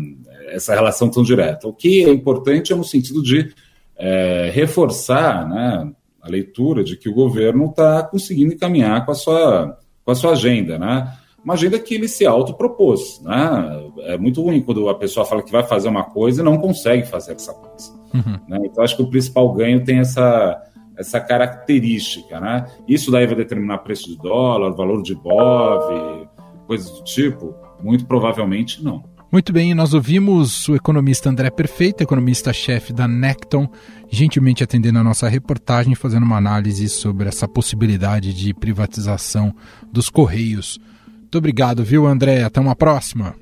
essa 0.48 0.74
relação 0.74 1.10
tão 1.10 1.24
direta. 1.24 1.68
O 1.68 1.74
que 1.74 2.04
é 2.04 2.10
importante 2.10 2.74
é 2.74 2.76
no 2.76 2.84
sentido 2.84 3.22
de 3.22 3.54
é, 3.98 4.50
reforçar 4.54 5.48
né, 5.48 5.92
a 6.22 6.30
leitura 6.30 6.84
de 6.84 6.98
que 6.98 7.10
o 7.10 7.14
governo 7.14 7.66
está 7.66 8.04
conseguindo 8.04 8.54
encaminhar 8.54 9.06
com 9.06 9.12
a 9.12 9.16
sua, 9.16 9.78
com 10.04 10.12
a 10.12 10.16
sua 10.16 10.32
agenda. 10.32 10.78
Né? 10.78 11.12
Uma 11.44 11.54
agenda 11.54 11.80
que 11.80 11.96
ele 11.96 12.08
se 12.08 12.26
autopropôs. 12.26 13.22
Né? 13.24 13.92
É 14.06 14.18
muito 14.18 14.42
ruim 14.42 14.62
quando 14.62 14.90
a 14.90 14.96
pessoa 14.96 15.26
fala 15.26 15.44
que 15.44 15.52
vai 15.52 15.64
fazer 15.64 15.90
uma 15.90 16.04
coisa 16.04 16.42
e 16.42 16.46
não 16.46 16.58
consegue 16.58 17.08
fazer 17.08 17.34
essa 17.34 17.54
coisa. 17.54 17.92
Uhum. 18.14 18.40
Né? 18.48 18.60
Então, 18.66 18.84
acho 18.84 18.96
que 18.96 19.04
o 19.04 19.10
principal 19.10 19.52
ganho 19.54 19.84
tem 19.84 20.00
essa 20.00 20.64
essa 20.98 21.20
característica, 21.20 22.40
né? 22.40 22.66
Isso 22.88 23.12
daí 23.12 23.28
vai 23.28 23.36
determinar 23.36 23.78
preço 23.80 24.10
de 24.10 24.18
dólar, 24.18 24.72
valor 24.72 25.04
de 25.04 25.14
BOV, 25.14 26.28
coisas 26.66 26.90
do 26.90 27.04
tipo? 27.04 27.54
Muito 27.82 28.06
provavelmente 28.08 28.84
não. 28.84 29.04
Muito 29.30 29.52
bem, 29.52 29.74
nós 29.74 29.94
ouvimos 29.94 30.70
o 30.70 30.76
economista 30.76 31.30
André 31.30 31.50
Perfeito, 31.50 32.02
economista-chefe 32.02 32.94
da 32.94 33.10
Necton, 33.10 33.68
gentilmente 34.10 34.64
atendendo 34.64 35.00
a 35.00 35.04
nossa 35.04 35.28
reportagem, 35.28 35.96
fazendo 35.96 36.24
uma 36.24 36.38
análise 36.38 36.88
sobre 36.88 37.28
essa 37.28 37.46
possibilidade 37.46 38.34
de 38.34 38.54
privatização 38.54 39.54
dos 39.92 40.10
Correios. 40.10 40.80
Muito 41.20 41.38
obrigado, 41.38 41.84
viu, 41.84 42.08
André? 42.08 42.44
Até 42.44 42.62
uma 42.62 42.76
próxima. 42.76 43.36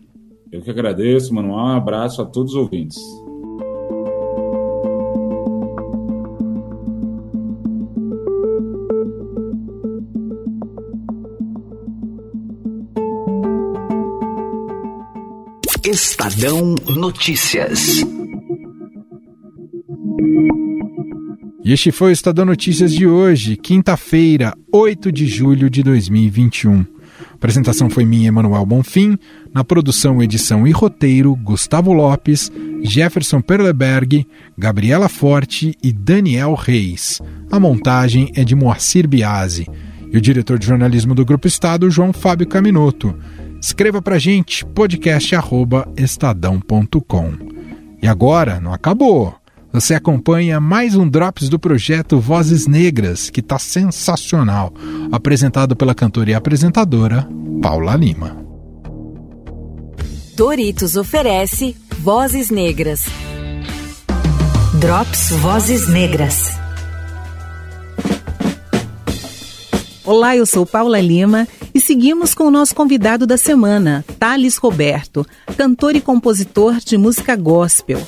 Eu 0.52 0.62
que 0.62 0.72
agradeço, 0.72 1.32
Manuel. 1.32 1.56
Um 1.56 1.78
abraço 1.78 2.20
a 2.20 2.26
todos 2.26 2.54
os 2.54 2.58
ouvintes. 2.58 2.98
Estadão 15.96 16.76
Notícias. 16.90 18.04
E 21.64 21.72
este 21.72 21.90
foi 21.90 22.10
o 22.10 22.12
Estadão 22.12 22.44
Notícias 22.44 22.92
de 22.92 23.08
hoje, 23.08 23.56
quinta-feira, 23.56 24.54
8 24.74 25.10
de 25.10 25.26
julho 25.26 25.70
de 25.70 25.82
2021. 25.82 26.82
A 26.82 26.86
apresentação 27.36 27.90
foi 27.90 28.04
minha, 28.04 28.28
Emanuel 28.28 28.66
Bonfim. 28.66 29.18
Na 29.54 29.64
produção, 29.64 30.22
edição 30.22 30.68
e 30.68 30.72
roteiro, 30.72 31.34
Gustavo 31.34 31.94
Lopes, 31.94 32.52
Jefferson 32.84 33.40
Perleberg, 33.40 34.28
Gabriela 34.58 35.08
Forte 35.08 35.78
e 35.82 35.94
Daniel 35.94 36.56
Reis. 36.56 37.22
A 37.50 37.58
montagem 37.58 38.34
é 38.36 38.44
de 38.44 38.54
Moacir 38.54 39.08
Biasi. 39.08 39.66
E 40.12 40.18
o 40.18 40.22
diretor 40.22 40.60
de 40.60 40.66
jornalismo 40.66 41.16
do 41.16 41.24
Grupo 41.24 41.48
Estado, 41.48 41.90
João 41.90 42.12
Fábio 42.12 42.48
Caminoto. 42.50 43.16
Escreva 43.62 44.02
pra 44.02 44.18
gente 44.20 44.66
podcast@estadão.com. 44.66 47.34
E 48.02 48.08
agora, 48.08 48.60
não 48.60 48.74
acabou. 48.74 49.34
Você 49.74 49.94
acompanha 49.94 50.60
mais 50.60 50.96
um 50.96 51.08
Drops 51.10 51.50
do 51.50 51.60
projeto 51.60 52.20
Vozes 52.20 52.66
Negras, 52.68 53.30
que 53.30 53.42
está 53.42 53.60
sensacional, 53.60 54.74
apresentado 55.12 55.76
pela 55.76 55.94
cantora 55.94 56.32
e 56.32 56.34
apresentadora 56.34 57.28
Paula 57.62 57.96
Lima. 57.96 58.38
Doritos 60.38 60.96
oferece 60.96 61.76
Vozes 62.00 62.50
Negras. 62.50 63.06
Drops 64.80 65.32
Vozes 65.32 65.90
Negras. 65.90 66.58
Olá, 70.06 70.38
eu 70.38 70.46
sou 70.46 70.66
Paula 70.66 71.02
Lima 71.02 71.46
e 71.76 71.82
seguimos 71.82 72.34
com 72.34 72.46
o 72.46 72.52
nosso 72.52 72.74
convidado 72.74 73.28
da 73.28 73.38
semana, 73.38 74.06
Thales 74.18 74.56
Roberto, 74.56 75.28
cantor 75.58 75.94
e 75.94 76.00
compositor 76.00 76.78
de 76.78 76.98
música 76.98 77.36
gospel. 77.36 78.00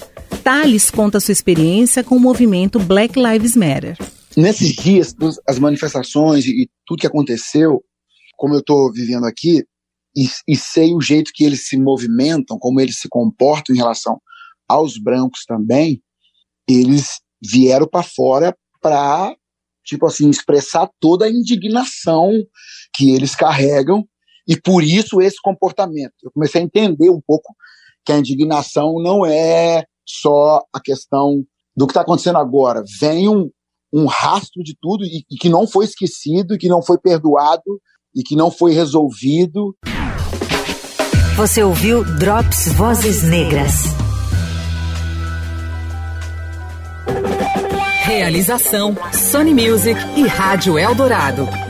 Thales 0.42 0.90
conta 0.90 1.20
sua 1.20 1.34
experiência 1.34 2.02
com 2.02 2.16
o 2.16 2.20
movimento 2.20 2.80
Black 2.80 3.20
Lives 3.20 3.58
Matter. 3.58 3.98
Nesses 4.38 4.74
dias, 4.74 5.14
as 5.46 5.60
manifestações 5.60 6.46
e 6.46 6.70
tudo 6.86 7.02
que 7.02 7.08
aconteceu, 7.08 7.84
como 8.38 8.54
eu 8.54 8.62
estou 8.62 8.90
vivendo 8.90 9.26
aqui, 9.26 9.66
e, 10.16 10.30
e 10.48 10.56
sei 10.56 10.94
o 10.94 11.02
jeito 11.02 11.32
que 11.36 11.44
eles 11.44 11.68
se 11.68 11.78
movimentam, 11.78 12.58
como 12.58 12.80
eles 12.80 12.98
se 12.98 13.10
comportam 13.10 13.76
em 13.76 13.80
relação 13.80 14.18
aos 14.66 14.98
brancos 14.98 15.44
também, 15.46 16.02
eles 16.70 17.20
vieram 17.44 17.86
para 17.86 18.04
fora 18.04 18.56
para 18.82 19.36
tipo 19.88 20.06
assim, 20.06 20.30
expressar 20.30 20.90
toda 21.00 21.26
a 21.26 21.30
indignação 21.30 22.32
que 22.94 23.12
eles 23.12 23.34
carregam 23.34 24.06
e 24.48 24.60
por 24.60 24.84
isso 24.84 25.22
esse 25.22 25.38
comportamento. 25.42 26.14
Eu 26.22 26.32
comecei 26.32 26.62
a 26.62 26.64
entender 26.64 27.10
um 27.10 27.22
pouco 27.26 27.56
que 28.06 28.12
a 28.12 28.18
indignação 28.18 29.02
não 29.02 29.26
é 29.26 29.86
só 30.06 30.64
a 30.74 30.80
questão 30.82 31.44
do 31.76 31.88
que 31.88 31.92
está 31.92 32.02
acontecendo 32.02 32.38
agora. 32.38 32.84
Vem 33.00 33.30
um, 33.30 33.50
um 33.94 34.06
rastro 34.06 34.62
de 34.62 34.76
tudo 34.80 35.06
e, 35.06 35.24
e 35.30 35.36
que 35.38 35.50
não 35.50 35.66
foi 35.66 35.86
esquecido, 35.86 36.56
e 36.56 36.58
que 36.58 36.70
não 36.70 36.82
foi 36.82 36.98
perdoado 36.98 37.82
e 38.16 38.24
que 38.24 38.36
não 38.36 38.52
foi 38.52 38.74
resolvido. 38.74 39.76
Você 41.36 41.62
ouviu 41.62 42.04
Drops 42.04 42.72
Vozes 42.74 43.24
Negras. 43.24 43.98
Realização 48.08 48.96
Sony 49.12 49.54
Music 49.54 50.00
e 50.16 50.26
Rádio 50.26 50.80
Eldorado. 50.80 51.67